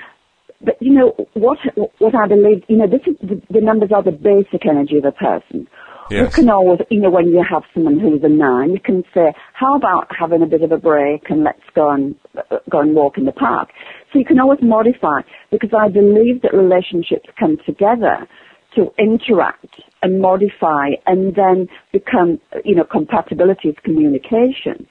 But 0.62 0.75
you 0.82 0.94
know 0.94 1.15
what? 1.34 1.58
What 2.00 2.15
I 2.15 2.27
believe, 2.27 2.63
you 2.67 2.77
know, 2.77 2.88
this 2.88 3.01
is 3.08 3.15
the, 3.22 3.41
the 3.50 3.62
numbers 3.62 3.91
are 3.94 4.03
the 4.03 4.12
basic 4.12 4.65
energy 4.65 4.98
of 4.98 5.05
a 5.05 5.12
person. 5.12 5.67
Yes. 6.10 6.38
You 6.38 6.44
can 6.44 6.50
always, 6.50 6.82
you 6.91 7.01
know, 7.01 7.10
when 7.10 7.27
you 7.27 7.44
have 7.50 7.63
someone 7.74 8.00
who's 8.00 8.24
a 8.24 8.29
nine, 8.29 8.72
you 8.72 8.79
can 8.79 9.03
say, 9.13 9.34
"How 9.53 9.75
about 9.75 10.08
having 10.17 10.41
a 10.41 10.46
bit 10.46 10.62
of 10.62 10.72
a 10.72 10.77
break 10.77 11.29
and 11.29 11.44
let's 11.44 11.63
go 11.75 11.89
and 11.89 12.15
uh, 12.38 12.58
go 12.70 12.82
and 12.82 12.94
walk 12.94 13.17
in 13.17 13.25
the 13.25 13.32
park?" 13.32 13.70
So 14.12 14.20
you 14.20 14.25
can 14.25 14.39
always 14.39 14.60
modify 14.62 15.22
because 15.50 15.72
I 15.77 15.88
believe 15.88 16.41
that 16.44 16.53
relationships 16.53 17.29
come 17.39 17.58
together 17.65 18.27
to 18.75 18.94
interact 18.98 19.82
and 20.01 20.22
modify 20.22 20.89
and 21.05 21.36
then 21.36 21.67
become, 21.91 22.39
you 22.63 22.75
know, 22.75 22.84
compatibility 22.84 23.70
of 23.70 23.77
communication. 23.77 24.88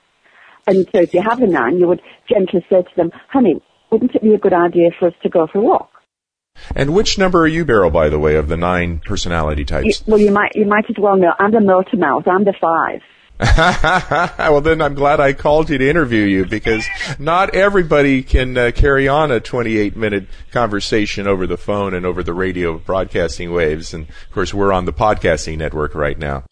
And 0.67 0.87
so 0.93 1.03
if 1.03 1.13
you 1.15 1.23
have 1.23 1.41
a 1.41 1.47
nine, 1.47 1.77
you 1.79 1.87
would 1.87 2.01
gently 2.29 2.65
say 2.71 2.83
to 2.83 2.97
them, 2.97 3.11
honey, 3.29 3.61
wouldn't 3.91 4.15
it 4.15 4.23
be 4.23 4.35
a 4.35 4.39
good 4.39 4.55
idea 4.55 4.91
for 4.99 5.09
us 5.09 5.15
to 5.23 5.29
go 5.29 5.47
for 5.47 5.59
a 5.59 5.63
walk? 5.63 5.91
And 6.75 6.95
which 6.95 7.19
number 7.19 7.41
are 7.43 7.47
you, 7.49 7.65
Beryl, 7.65 7.91
by 7.91 8.09
the 8.09 8.19
way, 8.19 8.37
of 8.37 8.49
the 8.49 8.57
nine 8.57 9.01
personality 9.05 9.63
You, 9.63 9.67
types? 9.67 10.05
well, 10.07 10.21
you 10.21 10.31
might, 10.31 10.53
you 10.55 10.65
might 10.65 10.85
as 10.89 10.97
well 10.99 11.17
know, 11.17 11.33
I'm 11.39 11.51
the 11.53 11.61
motor 11.61 11.97
mouth, 11.97 12.27
I'm 12.27 12.45
the 12.45 12.55
five. 12.59 13.01
well, 13.59 14.61
then 14.61 14.81
I'm 14.81 14.95
glad 14.95 15.19
I 15.21 15.33
called 15.33 15.69
you 15.69 15.77
to 15.79 15.89
interview 15.91 16.23
you 16.23 16.45
because 16.47 16.87
not 17.19 17.55
everybody 17.55 18.23
can 18.23 18.57
uh, 18.57 18.71
carry 18.75 19.09
on 19.09 19.33
a 19.33 19.41
28 19.41 19.97
minute 19.97 20.27
conversation 20.53 21.27
over 21.27 21.47
the 21.47 21.57
phone 21.57 21.95
and 21.95 22.07
over 22.07 22.23
the 22.23 22.33
radio 22.33 22.79
broadcasting 22.79 23.53
waves. 23.53 23.93
And 23.93 24.09
of 24.09 24.31
course, 24.33 24.55
we're 24.55 24.73
on 24.73 24.85
the 24.85 24.93
podcasting 24.93 25.59
network 25.59 25.95
right 25.97 26.17
now. 26.19 26.45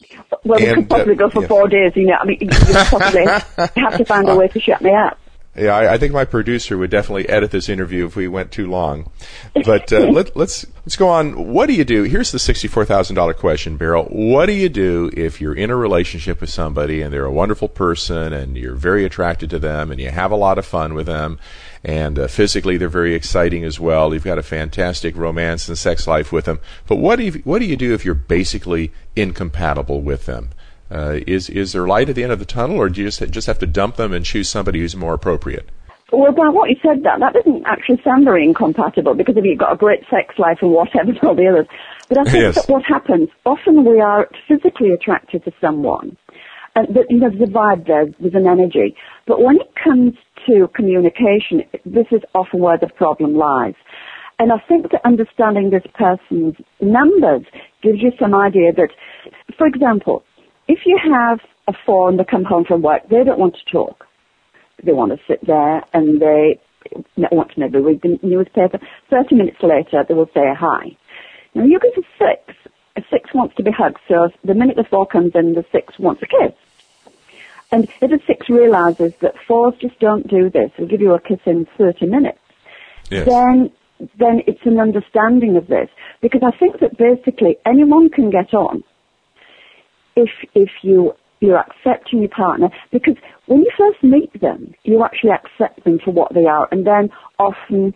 Well, 0.44 0.58
we 0.60 0.66
And, 0.66 0.76
could 0.76 0.88
possibly 0.90 1.14
uh, 1.14 1.18
go 1.18 1.30
for 1.30 1.40
yes. 1.42 1.48
four 1.48 1.68
days, 1.68 1.92
you 1.94 2.06
know, 2.06 2.16
I 2.20 2.24
mean, 2.24 2.38
you 2.40 2.48
you 2.48 2.78
possibly 2.90 3.26
have 3.76 3.96
to 3.98 4.04
find 4.04 4.28
a 4.28 4.34
way 4.34 4.48
to 4.48 4.60
shut 4.60 4.82
me 4.82 4.92
up. 4.92 5.18
Yeah, 5.54 5.76
I, 5.76 5.94
I 5.94 5.98
think 5.98 6.14
my 6.14 6.24
producer 6.24 6.78
would 6.78 6.88
definitely 6.88 7.28
edit 7.28 7.50
this 7.50 7.68
interview 7.68 8.06
if 8.06 8.16
we 8.16 8.26
went 8.26 8.52
too 8.52 8.70
long. 8.70 9.10
But 9.66 9.92
uh, 9.92 10.06
let, 10.10 10.34
let's 10.34 10.64
let's 10.76 10.96
go 10.96 11.08
on. 11.08 11.52
What 11.52 11.66
do 11.66 11.74
you 11.74 11.84
do? 11.84 12.04
Here's 12.04 12.32
the 12.32 12.38
sixty-four 12.38 12.86
thousand 12.86 13.16
dollar 13.16 13.34
question, 13.34 13.76
Beryl. 13.76 14.04
What 14.04 14.46
do 14.46 14.52
you 14.52 14.70
do 14.70 15.10
if 15.14 15.42
you're 15.42 15.54
in 15.54 15.68
a 15.68 15.76
relationship 15.76 16.40
with 16.40 16.48
somebody 16.48 17.02
and 17.02 17.12
they're 17.12 17.26
a 17.26 17.32
wonderful 17.32 17.68
person 17.68 18.32
and 18.32 18.56
you're 18.56 18.74
very 18.74 19.04
attracted 19.04 19.50
to 19.50 19.58
them 19.58 19.90
and 19.90 20.00
you 20.00 20.10
have 20.10 20.30
a 20.30 20.36
lot 20.36 20.56
of 20.56 20.64
fun 20.64 20.94
with 20.94 21.06
them 21.06 21.38
and 21.84 22.18
uh, 22.18 22.28
physically 22.28 22.78
they're 22.78 22.88
very 22.88 23.14
exciting 23.14 23.62
as 23.62 23.78
well. 23.78 24.14
You've 24.14 24.24
got 24.24 24.38
a 24.38 24.42
fantastic 24.42 25.14
romance 25.16 25.68
and 25.68 25.76
sex 25.76 26.06
life 26.06 26.32
with 26.32 26.46
them. 26.46 26.60
But 26.86 26.96
what 26.96 27.16
do 27.16 27.24
you, 27.24 27.32
what 27.44 27.58
do 27.58 27.66
you 27.66 27.76
do 27.76 27.92
if 27.92 28.06
you're 28.06 28.14
basically 28.14 28.90
incompatible 29.16 30.00
with 30.00 30.24
them? 30.26 30.50
Uh, 30.92 31.20
is 31.26 31.48
is 31.48 31.72
there 31.72 31.86
light 31.86 32.08
at 32.10 32.14
the 32.14 32.22
end 32.22 32.32
of 32.32 32.38
the 32.38 32.44
tunnel, 32.44 32.76
or 32.76 32.88
do 32.90 33.00
you 33.00 33.08
just 33.08 33.30
just 33.30 33.46
have 33.46 33.58
to 33.58 33.66
dump 33.66 33.96
them 33.96 34.12
and 34.12 34.24
choose 34.24 34.48
somebody 34.48 34.80
who's 34.80 34.94
more 34.94 35.14
appropriate? 35.14 35.68
Well, 36.12 36.32
by 36.32 36.50
what 36.50 36.68
you 36.68 36.76
said 36.82 37.04
that, 37.04 37.20
that 37.20 37.32
doesn't 37.32 37.64
actually 37.64 38.02
sound 38.04 38.26
very 38.26 38.44
incompatible 38.44 39.14
because 39.14 39.34
if 39.38 39.44
you've 39.44 39.58
got 39.58 39.72
a 39.72 39.76
great 39.76 40.00
sex 40.10 40.34
life 40.38 40.58
and 40.60 40.70
whatever 40.70 41.10
and 41.12 41.18
all 41.20 41.34
the 41.34 41.48
others. 41.48 41.66
But 42.10 42.18
I 42.18 42.24
think 42.24 42.42
Yes. 42.42 42.54
that 42.56 42.70
what 42.70 42.84
happens, 42.84 43.30
often 43.46 43.84
we 43.86 43.98
are 44.00 44.28
physically 44.46 44.90
attracted 44.90 45.44
to 45.46 45.52
someone. 45.58 46.18
And 46.74 46.88
that, 46.94 47.06
you 47.08 47.18
know, 47.18 47.30
there's 47.30 47.48
a 47.48 47.52
vibe 47.52 47.86
there, 47.86 48.06
there's 48.20 48.34
an 48.34 48.46
energy. 48.46 48.94
But 49.26 49.42
when 49.42 49.56
it 49.56 49.72
comes 49.82 50.12
to 50.46 50.68
communication, 50.74 51.64
this 51.86 52.06
is 52.10 52.20
often 52.34 52.60
where 52.60 52.76
the 52.76 52.88
problem 52.88 53.34
lies. 53.34 53.74
And 54.38 54.52
I 54.52 54.56
think 54.68 54.90
that 54.90 55.00
understanding 55.04 55.70
this 55.70 55.84
person's 55.94 56.56
numbers 56.80 57.44
gives 57.82 58.02
you 58.02 58.12
some 58.18 58.34
idea 58.34 58.72
that, 58.72 58.88
for 59.56 59.66
example, 59.66 60.24
if 60.72 60.80
you 60.86 60.98
have 61.02 61.38
a 61.68 61.72
four 61.86 62.08
and 62.08 62.18
they 62.18 62.24
come 62.24 62.44
home 62.44 62.64
from 62.64 62.82
work, 62.82 63.02
they 63.08 63.22
don't 63.24 63.38
want 63.38 63.54
to 63.54 63.72
talk 63.72 64.06
they 64.84 64.92
want 64.92 65.12
to 65.12 65.18
sit 65.26 65.44
there 65.46 65.82
and 65.92 66.20
they 66.20 66.60
want 67.30 67.52
to 67.52 67.60
maybe 67.60 67.78
read 67.78 68.02
the 68.02 68.18
newspaper. 68.22 68.78
Thirty 69.10 69.34
minutes 69.34 69.58
later, 69.62 70.04
they 70.06 70.14
will 70.14 70.30
say 70.34 70.52
hi. 70.58 70.96
Now 71.54 71.64
you 71.64 71.78
get 71.78 71.96
a 71.96 72.02
six. 72.18 72.58
A 72.94 73.02
six 73.10 73.32
wants 73.32 73.56
to 73.56 73.62
be 73.62 73.70
hugged, 73.70 73.98
so 74.06 74.28
the 74.44 74.54
minute 74.54 74.76
the 74.76 74.84
four 74.84 75.06
comes 75.06 75.32
in, 75.34 75.54
the 75.54 75.64
six 75.72 75.98
wants 75.98 76.22
a 76.22 76.26
kiss. 76.26 76.54
And 77.70 77.88
if 78.02 78.12
a 78.12 78.22
six 78.26 78.50
realizes 78.50 79.12
that 79.22 79.34
fours 79.48 79.72
just 79.80 79.98
don't 79.98 80.28
do 80.28 80.50
this, 80.50 80.70
they'll 80.76 80.86
give 80.88 81.00
you 81.00 81.14
a 81.14 81.20
kiss 81.20 81.40
in 81.46 81.66
30 81.78 82.06
minutes, 82.06 82.38
Yes. 83.10 83.26
then 83.26 83.70
then 84.18 84.42
it's 84.46 84.60
an 84.64 84.80
understanding 84.80 85.56
of 85.56 85.68
this. 85.68 85.88
Because 86.20 86.42
I 86.44 86.50
think 86.58 86.80
that 86.80 86.98
basically 86.98 87.56
anyone 87.64 88.10
can 88.10 88.30
get 88.30 88.52
on 88.52 88.82
if 90.16 90.30
if 90.54 90.70
you 90.82 91.14
you're 91.40 91.58
accepting 91.58 92.20
your 92.20 92.28
partner 92.28 92.68
because 92.92 93.16
when 93.46 93.60
you 93.60 93.70
first 93.76 94.02
meet 94.02 94.40
them, 94.40 94.74
you 94.84 95.04
actually 95.04 95.30
accept 95.30 95.84
them 95.84 95.98
for 96.04 96.12
what 96.12 96.32
they 96.32 96.44
are, 96.44 96.68
and 96.70 96.86
then 96.86 97.10
often 97.38 97.92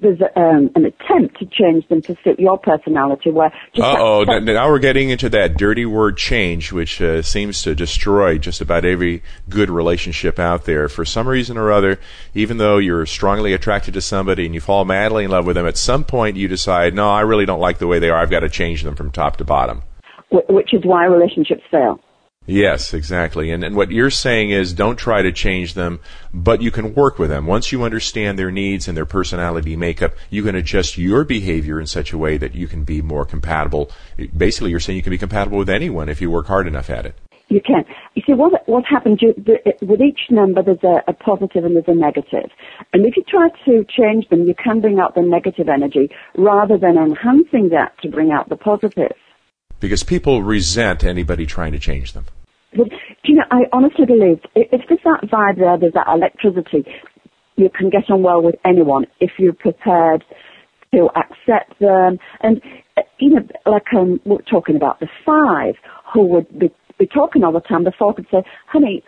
there's 0.00 0.20
a, 0.20 0.38
um, 0.38 0.70
an 0.74 0.86
attempt 0.86 1.38
to 1.38 1.46
change 1.46 1.86
them 1.88 2.00
to 2.02 2.14
fit 2.16 2.40
your 2.40 2.58
personality. 2.58 3.30
Where 3.30 3.52
Uh 3.76 3.96
oh, 3.98 4.22
accept- 4.22 4.44
now 4.44 4.68
we're 4.68 4.78
getting 4.78 5.10
into 5.10 5.28
that 5.30 5.56
dirty 5.56 5.84
word 5.86 6.16
change, 6.16 6.72
which 6.72 7.00
uh, 7.00 7.22
seems 7.22 7.62
to 7.62 7.74
destroy 7.74 8.38
just 8.38 8.60
about 8.60 8.84
every 8.84 9.22
good 9.48 9.70
relationship 9.70 10.38
out 10.38 10.64
there. 10.64 10.88
For 10.88 11.04
some 11.04 11.28
reason 11.28 11.56
or 11.56 11.70
other, 11.70 12.00
even 12.34 12.56
though 12.56 12.78
you're 12.78 13.06
strongly 13.06 13.52
attracted 13.52 13.94
to 13.94 14.00
somebody 14.00 14.46
and 14.46 14.54
you 14.54 14.60
fall 14.60 14.84
madly 14.84 15.24
in 15.24 15.30
love 15.30 15.46
with 15.46 15.56
them, 15.56 15.66
at 15.66 15.76
some 15.76 16.04
point 16.04 16.36
you 16.36 16.48
decide, 16.48 16.94
no, 16.94 17.10
I 17.10 17.20
really 17.20 17.46
don't 17.46 17.60
like 17.60 17.78
the 17.78 17.86
way 17.86 17.98
they 17.98 18.10
are. 18.10 18.18
I've 18.18 18.30
got 18.30 18.40
to 18.40 18.48
change 18.48 18.82
them 18.82 18.96
from 18.96 19.10
top 19.10 19.36
to 19.38 19.44
bottom. 19.44 19.82
Wh- 20.30 20.48
which 20.48 20.72
is 20.74 20.84
why 20.84 21.04
relationships 21.04 21.62
fail. 21.70 22.00
Yes, 22.46 22.94
exactly. 22.94 23.52
And, 23.52 23.62
and 23.62 23.76
what 23.76 23.92
you're 23.92 24.10
saying 24.10 24.50
is 24.50 24.72
don't 24.72 24.96
try 24.96 25.22
to 25.22 25.30
change 25.30 25.74
them, 25.74 26.00
but 26.32 26.62
you 26.62 26.70
can 26.70 26.94
work 26.94 27.18
with 27.18 27.30
them. 27.30 27.46
Once 27.46 27.70
you 27.70 27.84
understand 27.84 28.38
their 28.38 28.50
needs 28.50 28.88
and 28.88 28.96
their 28.96 29.06
personality 29.06 29.76
makeup, 29.76 30.14
you 30.30 30.42
can 30.42 30.54
adjust 30.56 30.98
your 30.98 31.22
behavior 31.24 31.78
in 31.78 31.86
such 31.86 32.12
a 32.12 32.18
way 32.18 32.38
that 32.38 32.54
you 32.54 32.66
can 32.66 32.82
be 32.82 33.02
more 33.02 33.24
compatible. 33.24 33.90
Basically, 34.36 34.70
you're 34.70 34.80
saying 34.80 34.96
you 34.96 35.02
can 35.02 35.10
be 35.10 35.18
compatible 35.18 35.58
with 35.58 35.70
anyone 35.70 36.08
if 36.08 36.20
you 36.20 36.30
work 36.30 36.46
hard 36.46 36.66
enough 36.66 36.90
at 36.90 37.06
it. 37.06 37.14
You 37.48 37.60
can. 37.60 37.84
You 38.14 38.22
see, 38.24 38.32
what 38.32 38.66
what 38.68 38.84
happens 38.84 39.20
you, 39.20 39.34
the, 39.34 39.58
with 39.84 40.00
each 40.00 40.20
number? 40.30 40.62
There's 40.62 40.84
a, 40.84 41.02
a 41.08 41.12
positive 41.12 41.64
and 41.64 41.74
there's 41.74 41.88
a 41.88 41.94
negative, 41.94 42.48
and 42.92 43.04
if 43.04 43.16
you 43.16 43.24
try 43.24 43.48
to 43.64 43.84
change 43.84 44.28
them, 44.28 44.46
you 44.46 44.54
can 44.54 44.80
bring 44.80 45.00
out 45.00 45.16
the 45.16 45.22
negative 45.22 45.68
energy 45.68 46.10
rather 46.36 46.78
than 46.78 46.96
enhancing 46.96 47.70
that 47.70 47.98
to 48.02 48.08
bring 48.08 48.30
out 48.30 48.48
the 48.48 48.56
positive. 48.56 49.12
Because 49.80 50.02
people 50.02 50.42
resent 50.42 51.04
anybody 51.04 51.46
trying 51.46 51.72
to 51.72 51.78
change 51.78 52.12
them. 52.12 52.26
But, 52.76 52.88
you 53.24 53.34
know, 53.34 53.44
I 53.50 53.62
honestly 53.72 54.06
believe 54.06 54.40
if 54.54 54.82
there's 54.88 55.00
that 55.04 55.28
vibe 55.28 55.58
there, 55.58 55.78
there's 55.78 55.94
that 55.94 56.06
electricity, 56.08 56.84
you 57.56 57.70
can 57.70 57.90
get 57.90 58.10
on 58.10 58.22
well 58.22 58.42
with 58.42 58.54
anyone 58.64 59.06
if 59.18 59.32
you're 59.38 59.52
prepared 59.52 60.24
to 60.94 61.08
accept 61.16 61.78
them. 61.80 62.18
And, 62.40 62.60
uh, 62.96 63.02
you 63.18 63.30
know, 63.30 63.46
like 63.66 63.92
um, 63.94 64.20
we're 64.24 64.38
talking 64.42 64.76
about 64.76 65.00
the 65.00 65.08
five 65.24 65.74
who 66.12 66.26
would 66.26 66.58
be, 66.58 66.70
be 66.98 67.06
talking 67.06 67.44
all 67.44 67.52
the 67.52 67.60
time, 67.60 67.84
the 67.84 67.92
four 67.98 68.14
could 68.14 68.26
say, 68.30 68.42
honey, 68.66 69.02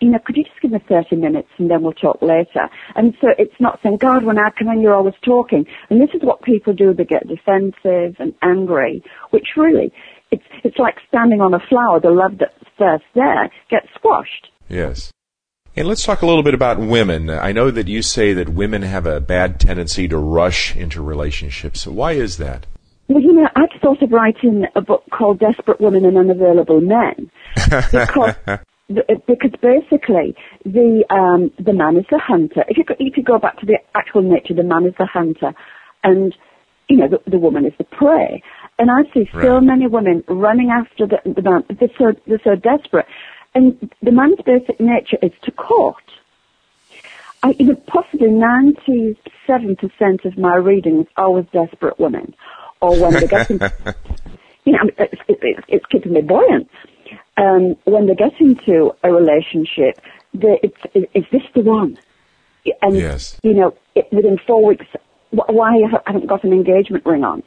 you 0.00 0.10
know, 0.10 0.18
could 0.24 0.36
you 0.36 0.44
just 0.44 0.60
give 0.60 0.72
me 0.72 0.78
30 0.86 1.16
minutes 1.16 1.48
and 1.58 1.70
then 1.70 1.82
we'll 1.82 1.92
talk 1.92 2.20
later? 2.20 2.68
And 2.94 3.14
so 3.20 3.28
it's 3.38 3.58
not 3.58 3.80
saying, 3.82 3.96
God, 3.96 4.24
when 4.24 4.38
I 4.38 4.50
come 4.50 4.68
in, 4.68 4.82
you're 4.82 4.94
always 4.94 5.14
talking. 5.24 5.64
And 5.88 6.00
this 6.00 6.10
is 6.14 6.20
what 6.22 6.42
people 6.42 6.74
do. 6.74 6.92
They 6.92 7.04
get 7.04 7.26
defensive 7.26 8.16
and 8.18 8.34
angry, 8.42 9.02
which 9.30 9.48
really, 9.56 9.92
it's, 10.30 10.44
it's 10.64 10.78
like 10.78 10.96
standing 11.08 11.40
on 11.40 11.54
a 11.54 11.60
flower. 11.68 12.00
The 12.00 12.10
love 12.10 12.38
that's 12.38 12.52
first 12.78 13.04
there 13.14 13.50
gets 13.70 13.86
squashed. 13.94 14.48
Yes. 14.68 15.12
And 15.76 15.86
let's 15.86 16.04
talk 16.04 16.22
a 16.22 16.26
little 16.26 16.42
bit 16.42 16.54
about 16.54 16.78
women. 16.78 17.28
I 17.28 17.52
know 17.52 17.70
that 17.70 17.86
you 17.86 18.00
say 18.00 18.32
that 18.32 18.48
women 18.48 18.82
have 18.82 19.04
a 19.04 19.20
bad 19.20 19.60
tendency 19.60 20.08
to 20.08 20.16
rush 20.16 20.74
into 20.74 21.02
relationships. 21.02 21.86
Why 21.86 22.12
is 22.12 22.38
that? 22.38 22.66
Well, 23.08 23.22
you 23.22 23.34
know, 23.34 23.46
I'd 23.54 23.80
thought 23.80 24.02
of 24.02 24.10
writing 24.10 24.64
a 24.74 24.80
book 24.80 25.04
called 25.10 25.38
Desperate 25.38 25.80
Women 25.80 26.04
and 26.04 26.16
Unavailable 26.16 26.80
Men 26.80 27.30
because 27.54 28.34
because 28.88 29.52
basically 29.60 30.34
the 30.64 31.04
um, 31.10 31.52
the 31.64 31.72
man 31.72 31.96
is 31.96 32.06
the 32.10 32.18
hunter. 32.18 32.64
If 32.68 32.78
you 32.78 32.84
go, 32.84 32.94
if 32.98 33.16
you 33.16 33.22
go 33.22 33.38
back 33.38 33.58
to 33.60 33.66
the 33.66 33.78
actual 33.94 34.22
nature, 34.22 34.54
the 34.54 34.64
man 34.64 34.86
is 34.86 34.94
the 34.98 35.06
hunter, 35.06 35.52
and 36.02 36.34
you 36.88 36.96
know 36.96 37.08
the, 37.08 37.30
the 37.30 37.38
woman 37.38 37.64
is 37.64 37.72
the 37.78 37.84
prey. 37.84 38.42
And 38.78 38.90
I 38.90 39.02
see 39.14 39.28
so 39.32 39.54
Right. 39.54 39.62
many 39.62 39.86
women 39.86 40.22
running 40.28 40.70
after 40.70 41.06
the, 41.06 41.18
the 41.24 41.42
man. 41.42 41.64
They're 41.78 41.88
so 41.98 42.12
they're 42.26 42.40
so 42.44 42.54
desperate, 42.56 43.06
and 43.54 43.90
the 44.02 44.12
man's 44.12 44.40
basic 44.44 44.78
nature 44.78 45.18
is 45.22 45.32
to 45.44 45.50
court. 45.52 45.96
I, 47.42 47.54
you 47.58 47.66
know, 47.66 47.76
possibly 47.86 48.28
97% 48.28 49.16
of 50.24 50.38
my 50.38 50.56
readings 50.56 51.06
are 51.16 51.30
with 51.30 51.50
desperate 51.52 51.98
women. 52.00 52.34
Or 52.80 52.96
when 52.98 53.12
they're 53.14 53.28
getting, 53.28 53.60
you 54.64 54.72
know, 54.72 54.90
it's, 54.98 55.20
it's, 55.28 55.60
it's 55.68 55.86
keeping 55.86 56.12
me 56.14 56.22
buoyant. 56.22 56.68
um, 57.36 57.76
when 57.84 58.06
they 58.06 58.14
get 58.14 58.32
into 58.40 58.92
a 59.02 59.12
relationship, 59.12 60.00
they, 60.34 60.58
it's, 60.62 61.08
is 61.14 61.24
this 61.30 61.42
the 61.54 61.60
one? 61.60 61.98
And, 62.82 62.96
Yes. 62.96 63.38
you 63.42 63.54
know, 63.54 63.74
it, 63.94 64.08
within 64.12 64.38
four 64.46 64.64
weeks, 64.66 64.86
why 65.30 65.74
I 65.76 66.00
haven't 66.06 66.28
got 66.28 66.44
an 66.44 66.52
engagement 66.52 67.04
ring 67.04 67.24
on? 67.24 67.42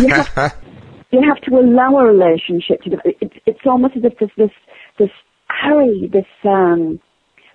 You 0.00 0.08
have, 0.08 0.54
you 1.10 1.22
have 1.22 1.40
to 1.42 1.56
allow 1.56 1.98
a 1.98 2.04
relationship 2.04 2.82
to 2.82 2.90
develop. 2.90 3.16
It's, 3.20 3.34
it's 3.46 3.60
almost 3.66 3.96
as 3.96 4.04
if 4.04 4.14
there's 4.18 4.30
this, 4.36 4.50
this 4.98 5.10
hurry, 5.48 6.10
this, 6.12 6.26
um, 6.44 7.00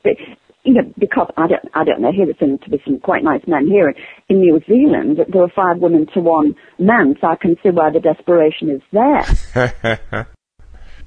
but, 0.03 0.13
you 0.63 0.73
know, 0.73 0.93
because 0.97 1.31
I 1.37 1.47
don't, 1.47 1.65
I 1.73 1.83
don't 1.83 2.01
know, 2.01 2.11
here 2.11 2.25
there 2.25 2.35
seem 2.39 2.57
to 2.59 2.69
be 2.69 2.81
some 2.85 2.99
quite 2.99 3.23
nice 3.23 3.41
men 3.47 3.67
here. 3.67 3.93
In 4.29 4.39
New 4.39 4.59
Zealand, 4.67 5.19
there 5.31 5.43
are 5.43 5.51
five 5.55 5.81
women 5.81 6.07
to 6.13 6.19
one 6.19 6.55
man, 6.79 7.15
so 7.19 7.27
I 7.27 7.35
can 7.35 7.55
see 7.61 7.69
why 7.69 7.91
the 7.91 7.99
desperation 7.99 8.69
is 8.69 8.81
there. 8.91 10.27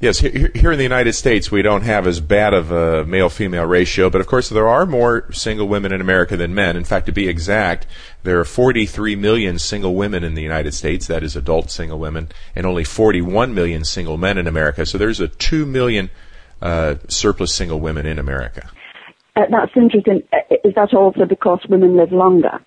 Yes, 0.05 0.19
here, 0.19 0.71
in 0.71 0.77
the 0.77 0.83
United 0.83 1.15
States, 1.15 1.51
we 1.51 1.63
don't 1.63 1.81
have 1.81 2.07
as 2.07 2.21
bad 2.21 2.53
of 2.53 2.71
a 2.71 3.07
male 3.07 3.31
female 3.31 3.65
ratio, 3.65 4.11
but 4.11 4.21
of 4.21 4.27
course, 4.27 4.51
there 4.51 4.69
are 4.69 4.85
more 4.85 5.33
single 5.33 5.67
women 5.67 5.95
in 5.95 6.03
America 6.03 6.37
than 6.37 6.55
men. 6.55 6.77
In 6.77 6.85
fact, 6.85 7.07
to 7.07 7.13
be 7.13 7.27
exact, 7.27 7.87
there 8.23 8.39
are 8.39 8.45
43 8.45 9.17
million 9.17 9.59
single 9.59 9.95
women 9.95 10.23
in 10.23 10.35
the 10.35 10.43
United 10.43 10.75
States, 10.75 11.07
that 11.07 11.23
is, 11.23 11.37
adult 11.37 11.71
single 11.71 11.99
women, 11.99 12.29
and 12.55 12.67
only 12.67 12.85
41 12.85 13.55
million 13.55 13.83
single 13.83 14.19
men 14.19 14.37
in 14.37 14.47
America. 14.47 14.85
So 14.85 14.99
there's 14.99 15.21
a 15.21 15.29
2 15.29 15.65
million 15.65 16.11
uh, 16.61 16.97
surplus 17.09 17.55
single 17.55 17.81
women 17.81 18.05
in 18.05 18.19
America. 18.19 18.69
Uh, 19.35 19.45
that's 19.51 19.73
interesting. 19.75 20.23
Uh, 20.35 20.55
Is 20.65 20.75
that 20.75 20.93
also 20.93 21.25
because 21.25 21.61
women 21.71 21.97
live 21.97 22.13
longer? 22.13 22.61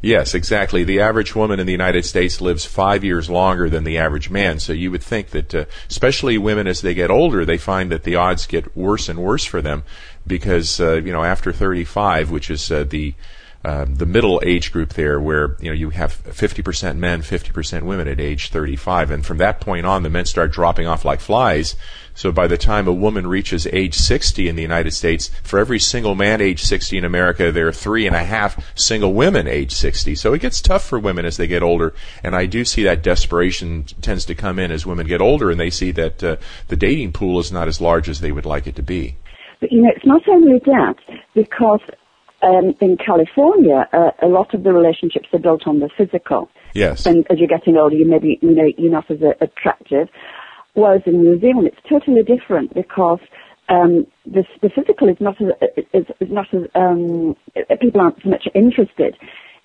Yes, 0.00 0.34
exactly. 0.34 0.82
The 0.82 1.00
average 1.00 1.36
woman 1.36 1.60
in 1.60 1.66
the 1.66 1.72
United 1.72 2.04
States 2.04 2.40
lives 2.40 2.64
five 2.64 3.04
years 3.04 3.30
longer 3.30 3.70
than 3.70 3.84
the 3.84 3.98
average 3.98 4.30
man. 4.30 4.58
So 4.58 4.72
you 4.72 4.90
would 4.90 5.02
think 5.02 5.30
that, 5.30 5.54
uh, 5.54 5.64
especially 5.88 6.38
women 6.38 6.66
as 6.66 6.80
they 6.80 6.94
get 6.94 7.10
older, 7.10 7.44
they 7.44 7.58
find 7.58 7.92
that 7.92 8.02
the 8.02 8.16
odds 8.16 8.46
get 8.46 8.76
worse 8.76 9.08
and 9.08 9.20
worse 9.20 9.44
for 9.44 9.62
them 9.62 9.84
because, 10.26 10.80
uh, 10.80 10.94
you 10.94 11.12
know, 11.12 11.22
after 11.22 11.52
35, 11.52 12.32
which 12.32 12.50
is 12.50 12.70
uh, 12.72 12.84
the 12.88 13.14
uh, 13.64 13.86
the 13.88 14.06
middle 14.06 14.42
age 14.44 14.72
group 14.72 14.94
there, 14.94 15.20
where 15.20 15.56
you 15.60 15.68
know 15.68 15.74
you 15.74 15.90
have 15.90 16.22
50% 16.24 16.96
men, 16.96 17.22
50% 17.22 17.82
women 17.82 18.08
at 18.08 18.20
age 18.20 18.50
35, 18.50 19.10
and 19.10 19.24
from 19.24 19.38
that 19.38 19.60
point 19.60 19.86
on, 19.86 20.02
the 20.02 20.10
men 20.10 20.24
start 20.24 20.52
dropping 20.52 20.86
off 20.86 21.04
like 21.04 21.20
flies. 21.20 21.76
So 22.14 22.32
by 22.32 22.46
the 22.46 22.58
time 22.58 22.88
a 22.88 22.92
woman 22.92 23.26
reaches 23.26 23.66
age 23.68 23.94
60 23.94 24.48
in 24.48 24.56
the 24.56 24.62
United 24.62 24.90
States, 24.92 25.30
for 25.42 25.58
every 25.58 25.78
single 25.78 26.14
man 26.14 26.40
age 26.40 26.62
60 26.62 26.98
in 26.98 27.04
America, 27.04 27.50
there 27.52 27.68
are 27.68 27.72
three 27.72 28.06
and 28.06 28.14
a 28.14 28.24
half 28.24 28.78
single 28.78 29.14
women 29.14 29.46
age 29.46 29.72
60. 29.72 30.14
So 30.16 30.34
it 30.34 30.40
gets 30.40 30.60
tough 30.60 30.84
for 30.84 30.98
women 30.98 31.24
as 31.24 31.36
they 31.36 31.46
get 31.46 31.62
older, 31.62 31.94
and 32.22 32.34
I 32.34 32.46
do 32.46 32.64
see 32.64 32.82
that 32.82 33.02
desperation 33.02 33.84
tends 34.00 34.24
to 34.26 34.34
come 34.34 34.58
in 34.58 34.70
as 34.70 34.84
women 34.84 35.06
get 35.06 35.20
older, 35.20 35.50
and 35.50 35.60
they 35.60 35.70
see 35.70 35.92
that 35.92 36.22
uh, 36.22 36.36
the 36.68 36.76
dating 36.76 37.12
pool 37.12 37.38
is 37.38 37.52
not 37.52 37.68
as 37.68 37.80
large 37.80 38.08
as 38.08 38.20
they 38.20 38.32
would 38.32 38.46
like 38.46 38.66
it 38.66 38.76
to 38.76 38.82
be. 38.82 39.16
But 39.60 39.70
you 39.70 39.82
know, 39.82 39.90
it's 39.94 40.04
not 40.04 40.28
only 40.28 40.58
that, 40.66 40.96
because 41.34 41.80
um, 42.42 42.74
in 42.80 42.96
California, 42.96 43.88
uh, 43.92 44.10
a 44.20 44.26
lot 44.26 44.54
of 44.54 44.64
the 44.64 44.72
relationships 44.72 45.28
are 45.32 45.38
built 45.38 45.66
on 45.66 45.80
the 45.80 45.88
physical. 45.96 46.50
Yes. 46.74 47.06
And 47.06 47.26
as 47.30 47.38
you're 47.38 47.48
getting 47.48 47.76
older, 47.76 47.94
you 47.94 48.08
maybe 48.08 48.38
you 48.42 48.54
know 48.54 48.68
you're 48.76 48.90
not 48.90 49.10
as 49.10 49.22
uh, 49.22 49.32
attractive. 49.40 50.08
Whereas 50.74 51.02
in 51.06 51.22
New 51.22 51.38
Zealand, 51.38 51.68
it's 51.68 51.88
totally 51.88 52.22
different 52.22 52.74
because 52.74 53.20
um, 53.68 54.06
the, 54.24 54.44
the 54.62 54.70
physical 54.70 55.08
is 55.08 55.16
not 55.20 55.40
as 55.40 55.48
is, 55.92 56.06
is 56.20 56.28
not 56.30 56.52
as 56.54 56.62
um, 56.74 57.36
people 57.80 58.00
aren't 58.00 58.22
so 58.22 58.30
much 58.30 58.48
interested 58.54 59.16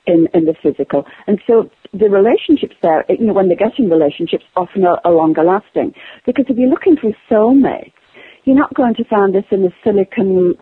in, 0.05 0.27
in 0.33 0.45
the 0.45 0.53
physical, 0.61 1.05
and 1.25 1.41
so 1.47 1.69
the 1.93 2.09
relationships 2.09 2.75
there, 2.81 3.05
you 3.09 3.25
know, 3.25 3.33
when 3.33 3.47
they're 3.47 3.57
getting 3.57 3.89
relationships, 3.89 4.43
often 4.55 4.85
are, 4.85 4.99
are 5.03 5.11
longer 5.11 5.43
lasting. 5.43 5.93
Because 6.25 6.45
if 6.49 6.57
you're 6.57 6.69
looking 6.69 6.97
for 6.97 7.09
a 7.09 7.33
soulmate, 7.33 7.93
you're 8.43 8.55
not 8.55 8.73
going 8.73 8.95
to 8.95 9.03
find 9.05 9.33
this 9.33 9.45
in 9.51 9.65
a 9.65 9.69
silicon 9.83 10.55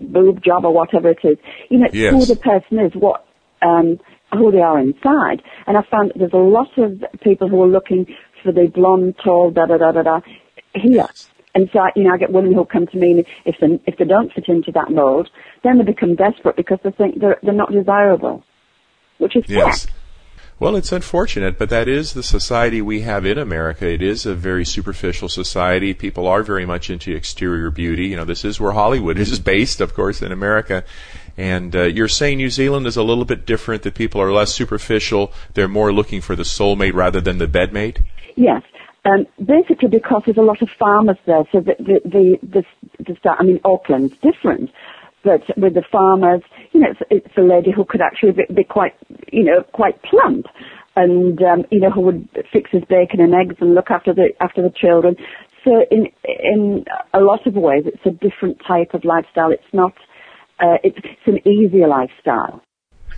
boob 0.00 0.42
job 0.42 0.64
or 0.64 0.72
whatever 0.72 1.10
it 1.10 1.18
is. 1.24 1.38
You 1.70 1.78
know, 1.78 1.86
it's 1.86 1.94
Yes. 1.94 2.12
who 2.12 2.26
the 2.26 2.36
person 2.36 2.78
is, 2.78 2.92
what 2.94 3.26
um, 3.62 3.98
who 4.32 4.50
they 4.50 4.60
are 4.60 4.78
inside. 4.78 5.42
And 5.66 5.76
I 5.76 5.82
found 5.90 6.10
that 6.10 6.18
there's 6.18 6.32
a 6.32 6.36
lot 6.36 6.76
of 6.78 7.02
people 7.20 7.48
who 7.48 7.62
are 7.62 7.68
looking 7.68 8.06
for 8.42 8.52
the 8.52 8.66
blonde, 8.66 9.14
tall, 9.22 9.50
da 9.50 9.66
da 9.66 9.78
da 9.78 9.92
da 9.92 10.02
da 10.02 10.20
here. 10.74 11.08
And 11.54 11.68
so, 11.72 11.80
you 11.94 12.04
know, 12.04 12.14
I 12.14 12.16
get 12.16 12.32
women 12.32 12.54
who 12.54 12.64
come 12.64 12.86
to 12.86 12.96
me, 12.96 13.10
and 13.10 13.26
if 13.44 13.56
they, 13.60 13.80
if 13.86 13.98
they 13.98 14.06
don't 14.06 14.32
fit 14.32 14.48
into 14.48 14.72
that 14.72 14.90
mold, 14.90 15.28
then 15.62 15.78
they 15.78 15.84
become 15.84 16.16
desperate 16.16 16.56
because 16.56 16.78
they 16.82 16.90
think 16.92 17.20
they're, 17.20 17.38
they're 17.42 17.52
not 17.52 17.70
desirable, 17.70 18.42
which 19.18 19.36
is 19.36 19.44
Yes. 19.48 19.84
fact. 19.84 19.94
Well, 20.62 20.76
it's 20.76 20.92
unfortunate, 20.92 21.58
but 21.58 21.70
that 21.70 21.88
is 21.88 22.12
the 22.12 22.22
society 22.22 22.80
we 22.80 23.00
have 23.00 23.26
in 23.26 23.36
America. 23.36 23.84
It 23.84 24.00
is 24.00 24.26
a 24.26 24.32
very 24.32 24.64
superficial 24.64 25.28
society. 25.28 25.92
People 25.92 26.28
are 26.28 26.44
very 26.44 26.64
much 26.64 26.88
into 26.88 27.12
exterior 27.16 27.68
beauty. 27.68 28.06
You 28.06 28.16
know, 28.18 28.24
this 28.24 28.44
is 28.44 28.60
where 28.60 28.70
Hollywood 28.70 29.18
is 29.18 29.40
based, 29.40 29.80
of 29.80 29.92
course, 29.92 30.22
in 30.22 30.30
America. 30.30 30.84
And 31.36 31.74
uh, 31.74 31.82
you're 31.82 32.06
saying 32.06 32.38
New 32.38 32.48
Zealand 32.48 32.86
is 32.86 32.96
a 32.96 33.02
little 33.02 33.24
bit 33.24 33.44
different, 33.44 33.82
that 33.82 33.96
people 33.96 34.22
are 34.22 34.30
less 34.30 34.54
superficial. 34.54 35.32
They're 35.54 35.66
more 35.66 35.92
looking 35.92 36.20
for 36.20 36.36
the 36.36 36.44
soulmate 36.44 36.94
rather 36.94 37.20
than 37.20 37.38
the 37.38 37.48
bedmate? 37.48 38.00
Yes. 38.36 38.62
Um, 39.04 39.26
basically 39.44 39.88
because 39.88 40.22
there's 40.26 40.36
a 40.36 40.42
lot 40.42 40.62
of 40.62 40.68
farmers 40.78 41.16
there, 41.26 41.42
so 41.50 41.58
the, 41.58 41.74
the, 41.80 42.38
the, 42.44 42.64
the, 43.00 43.14
the 43.20 43.30
I 43.30 43.42
mean, 43.42 43.58
Auckland's 43.64 44.16
different, 44.18 44.70
but 45.24 45.42
with 45.56 45.74
the 45.74 45.82
farmers, 45.90 46.42
you 46.72 46.80
know, 46.80 46.94
it's, 47.10 47.26
a 47.36 47.42
lady 47.42 47.70
who 47.74 47.84
could 47.84 48.00
actually 48.00 48.32
be, 48.32 48.54
be 48.54 48.64
quite, 48.64 48.94
you 49.32 49.44
know, 49.44 49.62
quite 49.72 50.02
plump 50.02 50.46
and, 50.96 51.40
um, 51.42 51.64
you 51.70 51.80
know, 51.80 51.90
who 51.90 52.00
would 52.02 52.28
fix 52.52 52.70
his 52.70 52.82
bacon 52.88 53.20
and 53.20 53.34
eggs 53.34 53.56
and 53.60 53.74
look 53.74 53.90
after 53.90 54.12
the, 54.12 54.30
after 54.40 54.62
the 54.62 54.72
children. 54.74 55.16
So 55.64 55.84
in, 55.90 56.08
in 56.24 56.84
a 57.14 57.20
lot 57.20 57.46
of 57.46 57.54
ways, 57.54 57.84
it's 57.86 58.04
a 58.04 58.10
different 58.10 58.58
type 58.66 58.94
of 58.94 59.04
lifestyle. 59.04 59.50
It's 59.50 59.62
not, 59.72 59.92
uh, 60.60 60.78
it's, 60.82 60.98
it's 60.98 61.26
an 61.26 61.48
easier 61.48 61.88
lifestyle. 61.88 62.62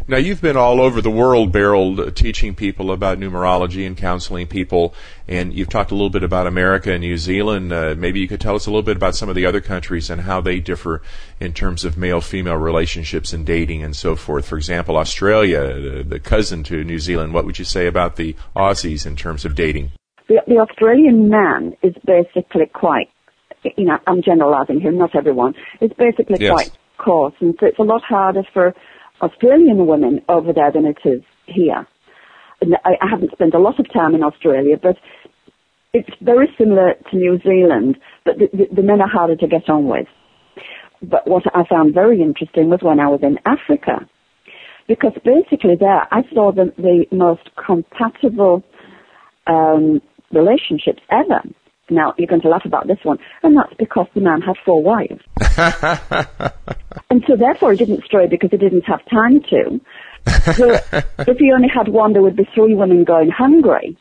Now, 0.07 0.19
you've 0.19 0.43
been 0.43 0.57
all 0.59 0.83
over 0.83 1.01
the 1.01 1.11
world, 1.11 1.51
Beryl, 1.51 1.99
uh, 1.99 2.11
teaching 2.11 2.55
people 2.55 2.93
about 2.93 3.19
numerology 3.19 3.87
and 3.87 3.97
counseling 3.97 4.47
people, 4.47 4.93
and 5.27 5.55
you've 5.55 5.71
talked 5.71 5.93
a 5.93 5.95
little 5.95 6.11
bit 6.11 6.23
about 6.23 6.47
America 6.47 6.93
and 6.93 7.01
New 7.01 7.17
Zealand. 7.17 7.73
Uh, 7.73 7.95
maybe 7.97 8.21
you 8.21 8.29
could 8.29 8.41
tell 8.41 8.55
us 8.55 8.67
a 8.67 8.71
little 8.71 8.83
bit 8.83 8.99
about 8.99 9.15
some 9.15 9.31
of 9.31 9.35
the 9.35 9.47
other 9.47 9.63
countries 9.63 10.11
and 10.11 10.21
how 10.21 10.43
they 10.43 10.61
differ 10.61 11.01
in 11.41 11.55
terms 11.55 11.87
of 11.87 11.97
male 11.97 12.21
female 12.21 12.57
relationships 12.57 13.33
and 13.33 13.47
dating 13.47 13.83
and 13.83 13.97
so 13.97 14.15
forth. 14.15 14.47
For 14.47 14.59
example, 14.59 14.99
Australia, 14.99 15.81
the, 15.81 16.03
the 16.03 16.21
cousin 16.21 16.65
to 16.65 16.85
New 16.85 16.99
Zealand, 16.99 17.33
what 17.33 17.47
would 17.47 17.59
you 17.59 17.65
say 17.65 17.87
about 17.87 18.17
the 18.17 18.37
Aussies 18.55 19.07
in 19.07 19.17
terms 19.17 19.47
of 19.47 19.55
dating? 19.55 19.93
The, 20.29 20.43
the 20.47 20.59
Australian 20.59 21.31
man 21.31 21.79
is 21.83 21.95
basically 22.05 22.67
quite, 22.67 23.09
you 23.79 23.87
know, 23.87 23.97
I'm 24.07 24.21
generalising 24.21 24.83
here, 24.83 24.93
not 24.93 25.17
everyone, 25.17 25.55
is 25.81 25.93
basically 25.97 26.37
Yes. 26.41 26.53
quite 26.53 26.71
coarse, 26.99 27.35
and 27.41 27.57
so 27.59 27.65
it's 27.67 27.79
a 27.79 27.83
lot 27.83 28.03
harder 28.03 28.43
for 28.53 28.75
Australian 29.25 29.87
women 29.87 30.23
over 30.29 30.53
there 30.53 30.71
than 30.73 30.87
it 30.87 30.99
is 31.05 31.23
here. 31.47 31.87
And 32.61 32.77
I, 32.85 32.93
I 33.01 33.09
haven't 33.11 33.33
spent 33.33 33.55
a 33.55 33.59
lot 33.59 33.79
of 33.81 33.93
time 33.93 34.15
in 34.15 34.23
Australia, 34.23 34.77
but 34.81 34.97
it's 35.93 36.11
very 36.21 36.49
similar 36.59 36.95
to 37.11 37.17
New 37.17 37.39
Zealand, 37.43 37.97
but 38.25 38.35
the, 38.39 38.49
the, 38.53 38.77
the 38.77 38.83
men 38.83 39.01
are 39.01 39.09
harder 39.09 39.37
to 39.37 39.47
get 39.47 39.69
on 39.69 39.87
with. 39.87 40.07
But 41.03 41.27
what 41.27 41.45
I 41.55 41.65
found 41.69 41.95
very 41.95 42.21
interesting 42.23 42.71
was 42.71 42.81
when 42.83 43.01
I 43.01 43.09
was 43.09 43.21
in 43.23 43.39
Africa, 43.45 44.09
because 44.89 45.13
basically 45.25 45.77
there 45.79 46.03
I 46.11 46.23
saw 46.33 46.53
the, 46.53 46.73
the 46.77 47.07
most 47.13 47.49
compatible 47.65 48.63
um, 49.47 50.01
relationships 50.33 51.03
ever. 51.11 51.43
Now 51.91 52.15
you're 52.17 52.29
going 52.29 52.41
to 52.43 52.49
laugh 52.49 52.65
about 52.65 52.87
this 52.87 52.99
one, 53.03 53.19
and 53.43 53.57
that's 53.57 53.75
because 53.79 54.07
the 54.15 54.21
man 54.21 54.41
had 54.41 54.57
four 54.65 54.83
wives, 54.83 55.21
and 57.11 57.23
so 57.27 57.37
therefore 57.37 57.73
he 57.73 57.79
didn't 57.79 58.05
stray 58.05 58.27
because 58.27 58.51
he 58.51 58.57
didn't 58.57 58.85
have 58.87 59.05
time 59.11 59.41
to. 59.51 59.81
So 60.55 60.73
if 61.19 61.39
he 61.39 61.53
only 61.53 61.69
had 61.69 61.89
one, 61.89 62.15
there 62.15 62.23
would 62.23 62.37
be 62.37 62.49
three 62.55 62.75
women 62.75 63.05
going 63.05 63.31
hungry. 63.31 63.99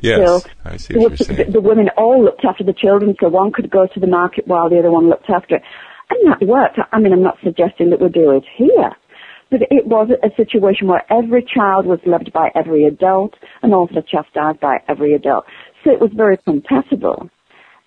Yes, 0.00 0.18
So 0.44 0.50
I 0.64 0.76
see 0.76 0.94
the, 0.94 1.00
what 1.00 1.20
you're 1.20 1.44
the, 1.44 1.52
the 1.52 1.60
women 1.60 1.88
all 1.96 2.22
looked 2.24 2.44
after 2.44 2.64
the 2.64 2.74
children, 2.74 3.14
so 3.20 3.28
one 3.28 3.52
could 3.52 3.70
go 3.70 3.86
to 3.86 4.00
the 4.00 4.06
market 4.06 4.46
while 4.46 4.68
the 4.68 4.78
other 4.78 4.90
one 4.90 5.08
looked 5.08 5.30
after 5.30 5.56
it. 5.56 5.62
And 6.10 6.32
that 6.32 6.46
worked. 6.46 6.78
I 6.92 7.00
mean, 7.00 7.12
I'm 7.12 7.22
not 7.22 7.38
suggesting 7.42 7.90
that 7.90 8.00
we 8.00 8.08
do 8.08 8.30
it 8.32 8.44
here. 8.56 8.92
But 9.50 9.62
it 9.70 9.86
was 9.86 10.10
a 10.10 10.34
situation 10.36 10.88
where 10.88 11.04
every 11.10 11.44
child 11.44 11.86
was 11.86 12.00
loved 12.04 12.32
by 12.32 12.50
every 12.54 12.84
adult 12.84 13.34
and 13.62 13.72
also 13.72 14.00
chastised 14.00 14.60
by 14.60 14.78
every 14.88 15.14
adult. 15.14 15.44
So 15.86 15.92
it 15.92 16.00
was 16.00 16.10
very 16.14 16.36
compatible. 16.36 17.30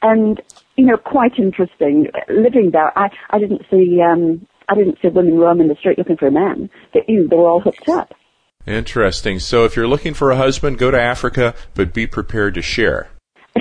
And, 0.02 0.42
you 0.78 0.86
know, 0.86 0.96
quite 0.96 1.34
interesting. 1.38 2.08
Living 2.30 2.70
there, 2.72 2.98
I, 2.98 3.10
I 3.30 3.40
didn't 3.40 3.64
see, 3.70 4.00
um, 4.02 4.48
I 4.70 4.76
didn't 4.76 5.00
see 5.02 5.10
women 5.10 5.38
roaming 5.38 5.68
the 5.68 5.76
street 5.76 5.98
looking 5.98 6.16
for 6.16 6.28
a 6.28 6.32
man. 6.32 6.70
They, 6.94 7.02
you 7.10 7.24
know, 7.24 7.28
they 7.30 7.36
were 7.36 7.50
all 7.50 7.60
hooked 7.60 7.90
up. 7.90 8.14
Interesting. 8.66 9.40
So 9.40 9.66
if 9.66 9.76
you're 9.76 9.88
looking 9.88 10.14
for 10.14 10.32
a 10.32 10.38
husband, 10.38 10.78
go 10.78 10.92
to 10.92 11.00
Africa, 11.00 11.56
but 11.74 11.94
be 11.94 12.08
prepared 12.08 12.54
to 12.54 12.62
share. 12.62 13.10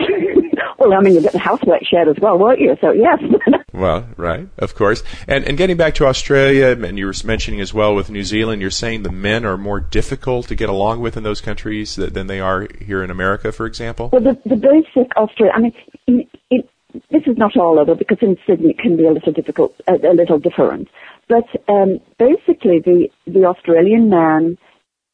well, 0.78 0.94
I 0.94 1.00
mean, 1.00 1.14
you 1.14 1.20
get 1.20 1.32
the 1.32 1.38
housework 1.38 1.82
shared 1.84 2.08
as 2.08 2.16
well, 2.20 2.38
won't 2.38 2.60
you? 2.60 2.76
So 2.80 2.92
yes. 2.92 3.18
Well, 3.72 4.08
right, 4.16 4.48
of 4.58 4.74
course. 4.74 5.02
And 5.28 5.44
and 5.44 5.58
getting 5.58 5.76
back 5.76 5.94
to 5.96 6.06
Australia, 6.06 6.68
and 6.68 6.98
you 6.98 7.06
were 7.06 7.14
mentioning 7.24 7.60
as 7.60 7.74
well 7.74 7.94
with 7.94 8.10
New 8.10 8.24
Zealand, 8.24 8.62
you're 8.62 8.70
saying 8.70 9.02
the 9.02 9.12
men 9.12 9.44
are 9.44 9.58
more 9.58 9.78
difficult 9.78 10.48
to 10.48 10.54
get 10.54 10.68
along 10.70 11.00
with 11.00 11.16
in 11.16 11.22
those 11.22 11.40
countries 11.40 11.94
th- 11.94 12.12
than 12.12 12.28
they 12.28 12.40
are 12.40 12.66
here 12.80 13.04
in 13.04 13.10
America, 13.10 13.52
for 13.52 13.66
example. 13.66 14.08
Well, 14.10 14.22
the, 14.22 14.38
the 14.48 14.56
basic 14.56 15.14
Australia, 15.16 15.52
I 15.54 15.60
mean, 15.60 15.72
it, 16.06 16.28
it, 16.50 16.70
this 17.10 17.22
is 17.26 17.36
not 17.36 17.56
all 17.56 17.78
over 17.78 17.94
because 17.94 18.18
in 18.22 18.38
Sydney 18.46 18.70
it 18.70 18.78
can 18.78 18.96
be 18.96 19.04
a 19.04 19.12
little 19.12 19.32
difficult, 19.32 19.78
a, 19.86 19.92
a 19.92 20.14
little 20.14 20.38
different. 20.38 20.88
But 21.28 21.44
um, 21.68 21.98
basically, 22.18 22.80
the 22.80 23.08
the 23.26 23.44
Australian 23.44 24.08
man 24.08 24.56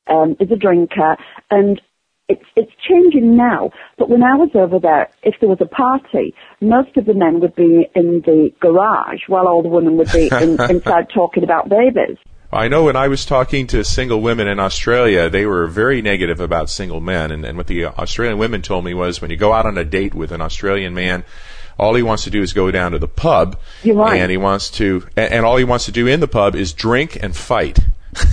um, 0.07 0.37
is 0.38 0.50
a 0.53 0.57
drinker, 0.57 1.16
and 1.50 1.81
it's 2.29 2.45
it's 2.57 2.73
changing 2.89 3.37
now. 3.37 3.71
But 3.99 4.09
when 4.09 4.23
I 4.23 4.35
was 4.37 4.51
over 4.55 4.79
there, 4.79 5.11
if 5.23 5.35
there 5.41 5.49
was 5.49 5.61
a 5.61 5.67
party, 5.67 6.35
most 6.61 6.97
of 6.97 7.05
the 7.05 7.15
men 7.15 7.41
would 7.41 7.55
be 7.55 7.89
in 7.95 8.23
the 8.25 8.51
garage 8.61 9.23
while 9.29 9.47
all 9.47 9.63
the 9.63 9.69
women 9.69 9.97
would 9.97 10.11
be 10.13 10.29
in, 10.29 10.61
inside 10.71 11.09
talking 11.13 11.45
about 11.45 11.69
babies. 11.69 12.17
I 12.53 12.69
know 12.69 12.85
when 12.85 12.95
I 12.95 13.09
was 13.09 13.25
talking 13.25 13.67
to 13.69 13.83
single 13.83 14.21
women 14.21 14.47
in 14.47 14.61
Australia, 14.61 15.29
they 15.29 15.45
were 15.45 15.67
very 15.67 16.01
negative 16.03 16.39
about 16.39 16.71
single 16.71 17.01
men. 17.01 17.33
And, 17.33 17.45
and 17.45 17.59
what 17.59 17.67
the 17.67 17.87
Australian 17.87 18.39
women 18.39 18.63
told 18.63 18.85
me 18.85 18.95
was 18.95 19.21
when 19.21 19.33
you 19.33 19.37
go 19.37 19.53
out 19.53 19.67
on 19.67 19.77
a 19.77 19.85
date 19.85 20.15
with 20.15 20.31
an 20.31 20.41
Australian 20.41 20.95
man, 20.95 21.25
all 21.79 21.97
he 21.97 22.03
wants 22.03 22.25
to 22.25 22.31
do 22.31 22.43
is 22.43 22.53
go 22.53 22.71
down 22.71 22.93
to 22.93 23.01
the 23.01 23.09
pub. 23.09 23.59
Right. 23.85 24.21
And 24.21 24.31
he 24.31 24.37
wants 24.37 24.71
to, 24.73 25.05
and 25.17 25.45
all 25.45 25.57
he 25.57 25.65
wants 25.65 25.87
to 25.87 25.93
do 25.93 26.07
in 26.07 26.21
the 26.21 26.29
pub 26.29 26.55
is 26.55 26.73
drink 26.73 27.19
and 27.21 27.35
fight. 27.35 27.81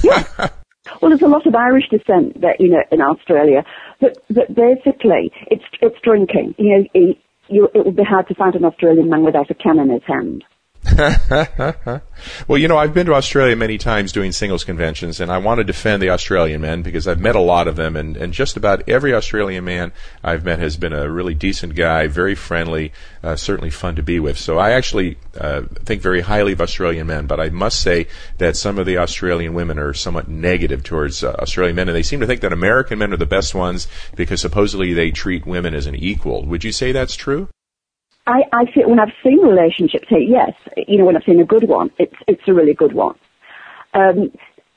Yeah. 0.04 0.50
well, 1.02 1.10
there's 1.10 1.22
a 1.22 1.28
lot 1.28 1.48
of 1.48 1.56
Irish 1.56 1.90
descent 1.90 2.42
that 2.42 2.60
you 2.60 2.70
know 2.70 2.84
in 2.92 3.02
Australia, 3.02 3.64
but 4.00 4.18
but 4.30 4.54
basically 4.54 5.32
it's 5.48 5.64
it's 5.82 5.98
drinking. 6.04 6.56
You 6.58 6.78
know, 6.78 6.86
it, 6.94 7.18
you, 7.48 7.68
it 7.74 7.86
would 7.86 7.96
be 7.96 8.04
hard 8.04 8.28
to 8.28 8.36
find 8.36 8.56
an 8.56 8.66
Australian 8.66 9.10
man 9.10 9.24
without 9.24 9.50
a 9.52 9.54
can 9.54 9.80
in 9.80 9.90
his 9.90 10.04
hand. 10.06 10.44
well, 12.48 12.58
you 12.58 12.68
know, 12.68 12.78
I've 12.78 12.94
been 12.94 13.06
to 13.06 13.14
Australia 13.14 13.56
many 13.56 13.78
times 13.78 14.12
doing 14.12 14.32
singles 14.32 14.64
conventions, 14.64 15.20
and 15.20 15.32
I 15.32 15.38
want 15.38 15.60
to 15.60 15.64
defend 15.64 16.02
the 16.02 16.10
Australian 16.10 16.62
men 16.62 16.82
because 16.82 17.08
I've 17.08 17.20
met 17.20 17.36
a 17.36 17.40
lot 17.40 17.68
of 17.68 17.76
them, 17.76 17.96
and, 17.96 18.18
and 18.18 18.34
just 18.34 18.58
about 18.58 18.88
every 18.90 19.14
Australian 19.14 19.64
man 19.64 19.92
I've 20.24 20.44
met 20.44 20.60
has 20.60 20.78
been 20.78 20.94
a 20.94 21.10
really 21.10 21.34
decent 21.34 21.76
guy, 21.76 22.08
very 22.08 22.36
friendly, 22.36 22.92
uh, 23.24 23.36
certainly 23.36 23.70
fun 23.70 23.96
to 23.96 24.04
be 24.04 24.20
with. 24.20 24.38
So 24.38 24.58
I 24.58 24.72
actually 24.72 25.18
uh, 25.40 25.64
think 25.86 26.02
very 26.02 26.22
highly 26.22 26.54
of 26.54 26.62
Australian 26.62 27.08
men, 27.08 27.28
but 27.28 27.40
I 27.40 27.50
must 27.50 27.80
say 27.80 28.08
that 28.38 28.58
some 28.58 28.78
of 28.78 28.86
the 28.86 28.98
Australian 28.98 29.54
women 29.54 29.80
are 29.80 29.94
somewhat 29.94 30.28
negative 30.28 30.84
towards 30.84 31.24
uh, 31.24 31.36
Australian 31.40 31.76
men, 31.76 31.90
and 31.90 31.96
they 31.96 32.04
seem 32.04 32.20
to 32.20 32.28
think 32.28 32.42
that 32.42 32.54
American 32.54 33.00
men 33.00 33.14
are 33.14 33.18
the 33.18 33.26
best 33.26 33.56
ones 33.56 33.88
because 34.16 34.42
supposedly 34.42 34.94
they 34.94 35.12
treat 35.12 35.46
women 35.46 35.74
as 35.74 35.86
an 35.86 35.96
equal. 35.96 36.46
Would 36.46 36.64
you 36.64 36.72
say 36.72 36.92
that's 36.92 37.16
true? 37.16 37.48
I, 38.32 38.40
I 38.62 38.64
feel 38.74 38.90
when 38.90 39.00
I've 39.00 39.16
seen 39.24 39.40
relationships 39.40 40.08
here, 40.10 40.20
yes, 40.38 40.54
you 40.90 40.98
know, 40.98 41.06
when 41.06 41.16
I've 41.18 41.24
seen 41.24 41.40
a 41.40 41.46
good 41.56 41.68
one, 41.68 41.88
it's 42.04 42.16
it's 42.28 42.46
a 42.48 42.54
really 42.54 42.74
good 42.74 42.94
one. 42.94 43.16
Um, 43.94 44.32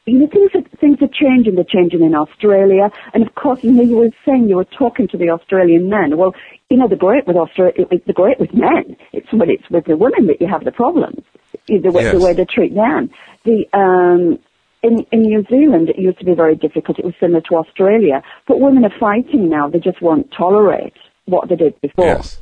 you 0.06 0.18
know, 0.18 0.26
things 0.26 0.50
are, 0.54 0.76
things 0.82 0.98
are 1.00 1.08
changing. 1.08 1.54
They're 1.54 1.64
changing 1.78 2.02
in 2.02 2.14
Australia, 2.14 2.90
and 3.14 3.26
of 3.26 3.34
course, 3.34 3.60
you 3.64 3.72
know, 3.72 3.82
you 3.82 3.96
were 3.96 4.10
saying 4.26 4.48
you 4.48 4.56
were 4.56 4.70
talking 4.82 5.08
to 5.08 5.16
the 5.16 5.30
Australian 5.30 5.88
men. 5.88 6.18
Well, 6.18 6.34
you 6.68 6.76
know, 6.76 6.88
the 6.88 6.96
great 6.96 7.26
with 7.26 7.36
Australia, 7.36 7.86
the 8.06 8.12
great 8.12 8.38
with 8.38 8.52
men. 8.52 8.96
It's 9.12 9.32
when 9.32 9.48
it's 9.48 9.68
with 9.70 9.84
the 9.86 9.96
women 9.96 10.26
that 10.26 10.40
you 10.40 10.48
have 10.48 10.64
the 10.64 10.72
problems. 10.72 11.22
The 11.68 11.90
way, 11.90 12.02
Yes. 12.02 12.12
the 12.12 12.24
way 12.26 12.32
they 12.34 12.44
treat 12.44 12.74
them. 12.74 13.08
The 13.44 13.58
um, 13.72 14.38
in 14.82 15.06
in 15.12 15.22
New 15.22 15.42
Zealand, 15.48 15.88
it 15.88 15.98
used 15.98 16.18
to 16.18 16.26
be 16.26 16.34
very 16.34 16.56
difficult. 16.56 16.98
It 16.98 17.06
was 17.06 17.14
similar 17.18 17.40
to 17.48 17.56
Australia, 17.56 18.22
but 18.46 18.60
women 18.60 18.84
are 18.84 18.98
fighting 19.00 19.48
now. 19.48 19.68
They 19.68 19.78
just 19.78 20.02
won't 20.02 20.30
tolerate 20.36 20.92
what 21.24 21.48
they 21.48 21.56
did 21.56 21.80
before. 21.80 22.04
Yes. 22.06 22.40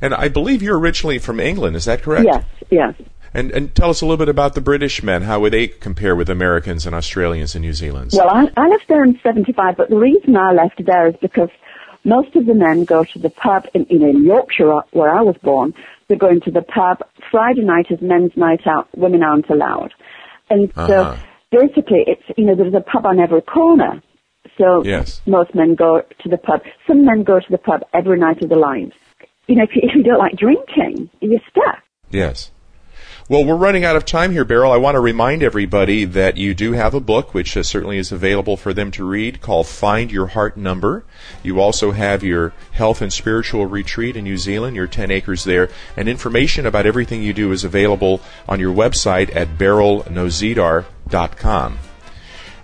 And 0.00 0.14
I 0.14 0.28
believe 0.28 0.62
you're 0.62 0.78
originally 0.78 1.18
from 1.18 1.40
England, 1.40 1.76
is 1.76 1.84
that 1.86 2.02
correct? 2.02 2.24
Yes, 2.26 2.44
yes. 2.70 2.94
And 3.34 3.50
and 3.52 3.74
tell 3.74 3.88
us 3.90 4.02
a 4.02 4.04
little 4.06 4.18
bit 4.18 4.28
about 4.28 4.54
the 4.54 4.60
British 4.60 5.02
men. 5.02 5.22
How 5.22 5.40
would 5.40 5.52
they 5.54 5.66
compare 5.68 6.14
with 6.14 6.28
Americans 6.28 6.86
and 6.86 6.94
Australians 6.94 7.54
and 7.54 7.62
New 7.64 7.72
Zealanders? 7.72 8.14
Well, 8.18 8.28
I, 8.28 8.48
I 8.56 8.68
left 8.68 8.88
there 8.88 9.02
in 9.04 9.18
75, 9.22 9.76
but 9.76 9.88
the 9.88 9.96
reason 9.96 10.36
I 10.36 10.52
left 10.52 10.84
there 10.84 11.06
is 11.08 11.14
because 11.20 11.48
most 12.04 12.36
of 12.36 12.44
the 12.46 12.54
men 12.54 12.84
go 12.84 13.04
to 13.04 13.18
the 13.18 13.30
pub 13.30 13.66
in, 13.74 13.86
in, 13.86 14.02
in 14.02 14.24
Yorkshire, 14.24 14.80
where 14.90 15.14
I 15.14 15.22
was 15.22 15.36
born. 15.42 15.72
They're 16.08 16.18
going 16.18 16.40
to 16.42 16.50
the 16.50 16.60
pub. 16.62 16.98
Friday 17.30 17.62
night 17.62 17.86
is 17.90 18.00
men's 18.02 18.32
night 18.36 18.66
out. 18.66 18.88
Women 18.98 19.22
aren't 19.22 19.48
allowed. 19.48 19.94
And 20.50 20.70
so 20.74 20.82
Uh-huh. 20.82 21.16
basically 21.50 22.04
it's, 22.06 22.22
you 22.36 22.44
know, 22.44 22.54
there's 22.54 22.74
a 22.74 22.80
pub 22.80 23.06
on 23.06 23.18
every 23.18 23.40
corner. 23.40 24.02
So 24.58 24.84
Yes. 24.84 25.22
most 25.26 25.54
men 25.54 25.74
go 25.74 26.02
to 26.22 26.28
the 26.28 26.36
pub. 26.36 26.60
Some 26.86 27.06
men 27.06 27.22
go 27.22 27.38
to 27.40 27.46
the 27.50 27.56
pub 27.56 27.82
every 27.94 28.18
night 28.18 28.42
of 28.42 28.50
their 28.50 28.58
lives. 28.58 28.92
You 29.46 29.56
know, 29.56 29.64
if 29.64 29.74
you, 29.74 29.80
if 29.84 29.94
you 29.94 30.02
don't 30.02 30.18
like 30.18 30.36
drinking, 30.36 31.08
you're 31.20 31.40
stuck. 31.50 31.82
Yes. 32.10 32.50
Well, 33.28 33.44
we're 33.44 33.54
running 33.54 33.84
out 33.84 33.94
of 33.94 34.04
time 34.04 34.32
here, 34.32 34.44
Beryl. 34.44 34.72
I 34.72 34.78
want 34.78 34.96
to 34.96 35.00
remind 35.00 35.44
everybody 35.44 36.04
that 36.04 36.36
you 36.36 36.54
do 36.54 36.72
have 36.72 36.92
a 36.92 37.00
book, 37.00 37.32
which 37.32 37.56
uh, 37.56 37.62
certainly 37.62 37.96
is 37.96 38.10
available 38.10 38.56
for 38.56 38.74
them 38.74 38.90
to 38.90 39.08
read, 39.08 39.40
called 39.40 39.68
Find 39.68 40.10
Your 40.10 40.26
Heart 40.26 40.56
Number. 40.56 41.04
You 41.42 41.60
also 41.60 41.92
have 41.92 42.24
your 42.24 42.52
health 42.72 43.00
and 43.00 43.12
spiritual 43.12 43.66
retreat 43.66 44.16
in 44.16 44.24
New 44.24 44.36
Zealand, 44.36 44.74
your 44.74 44.88
10 44.88 45.12
acres 45.12 45.44
there, 45.44 45.70
and 45.96 46.08
information 46.08 46.66
about 46.66 46.84
everything 46.84 47.22
you 47.22 47.32
do 47.32 47.52
is 47.52 47.62
available 47.62 48.20
on 48.48 48.58
your 48.58 48.74
website 48.74 49.32
at 49.36 49.56
berylnozedar.com. 49.56 51.78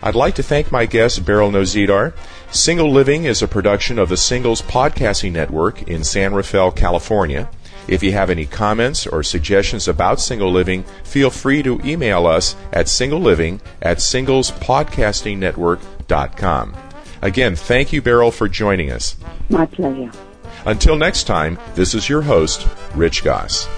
I'd 0.00 0.14
like 0.14 0.34
to 0.34 0.42
thank 0.42 0.70
my 0.70 0.86
guest, 0.86 1.24
Beryl 1.24 1.50
Nozedar. 1.50 2.12
Single 2.50 2.90
Living 2.90 3.24
is 3.24 3.42
a 3.42 3.48
production 3.48 3.98
of 3.98 4.08
the 4.08 4.16
Singles 4.16 4.62
Podcasting 4.62 5.32
Network 5.32 5.82
in 5.82 6.02
San 6.02 6.32
Rafael, 6.32 6.72
California. 6.72 7.50
If 7.86 8.02
you 8.02 8.12
have 8.12 8.30
any 8.30 8.46
comments 8.46 9.06
or 9.06 9.22
suggestions 9.22 9.86
about 9.86 10.18
single 10.18 10.50
living, 10.50 10.84
feel 11.04 11.28
free 11.28 11.62
to 11.62 11.78
email 11.84 12.26
us 12.26 12.56
at 12.72 12.86
singleliving 12.86 13.60
at 13.82 13.98
singlespodcastingnetwork.com. 13.98 16.76
Again, 17.20 17.56
thank 17.56 17.92
you, 17.92 18.00
Beryl, 18.00 18.30
for 18.30 18.48
joining 18.48 18.92
us. 18.92 19.16
My 19.50 19.66
pleasure. 19.66 20.10
Until 20.64 20.96
next 20.96 21.24
time, 21.24 21.58
this 21.74 21.92
is 21.94 22.08
your 22.08 22.22
host, 22.22 22.66
Rich 22.94 23.24
Gosse. 23.24 23.68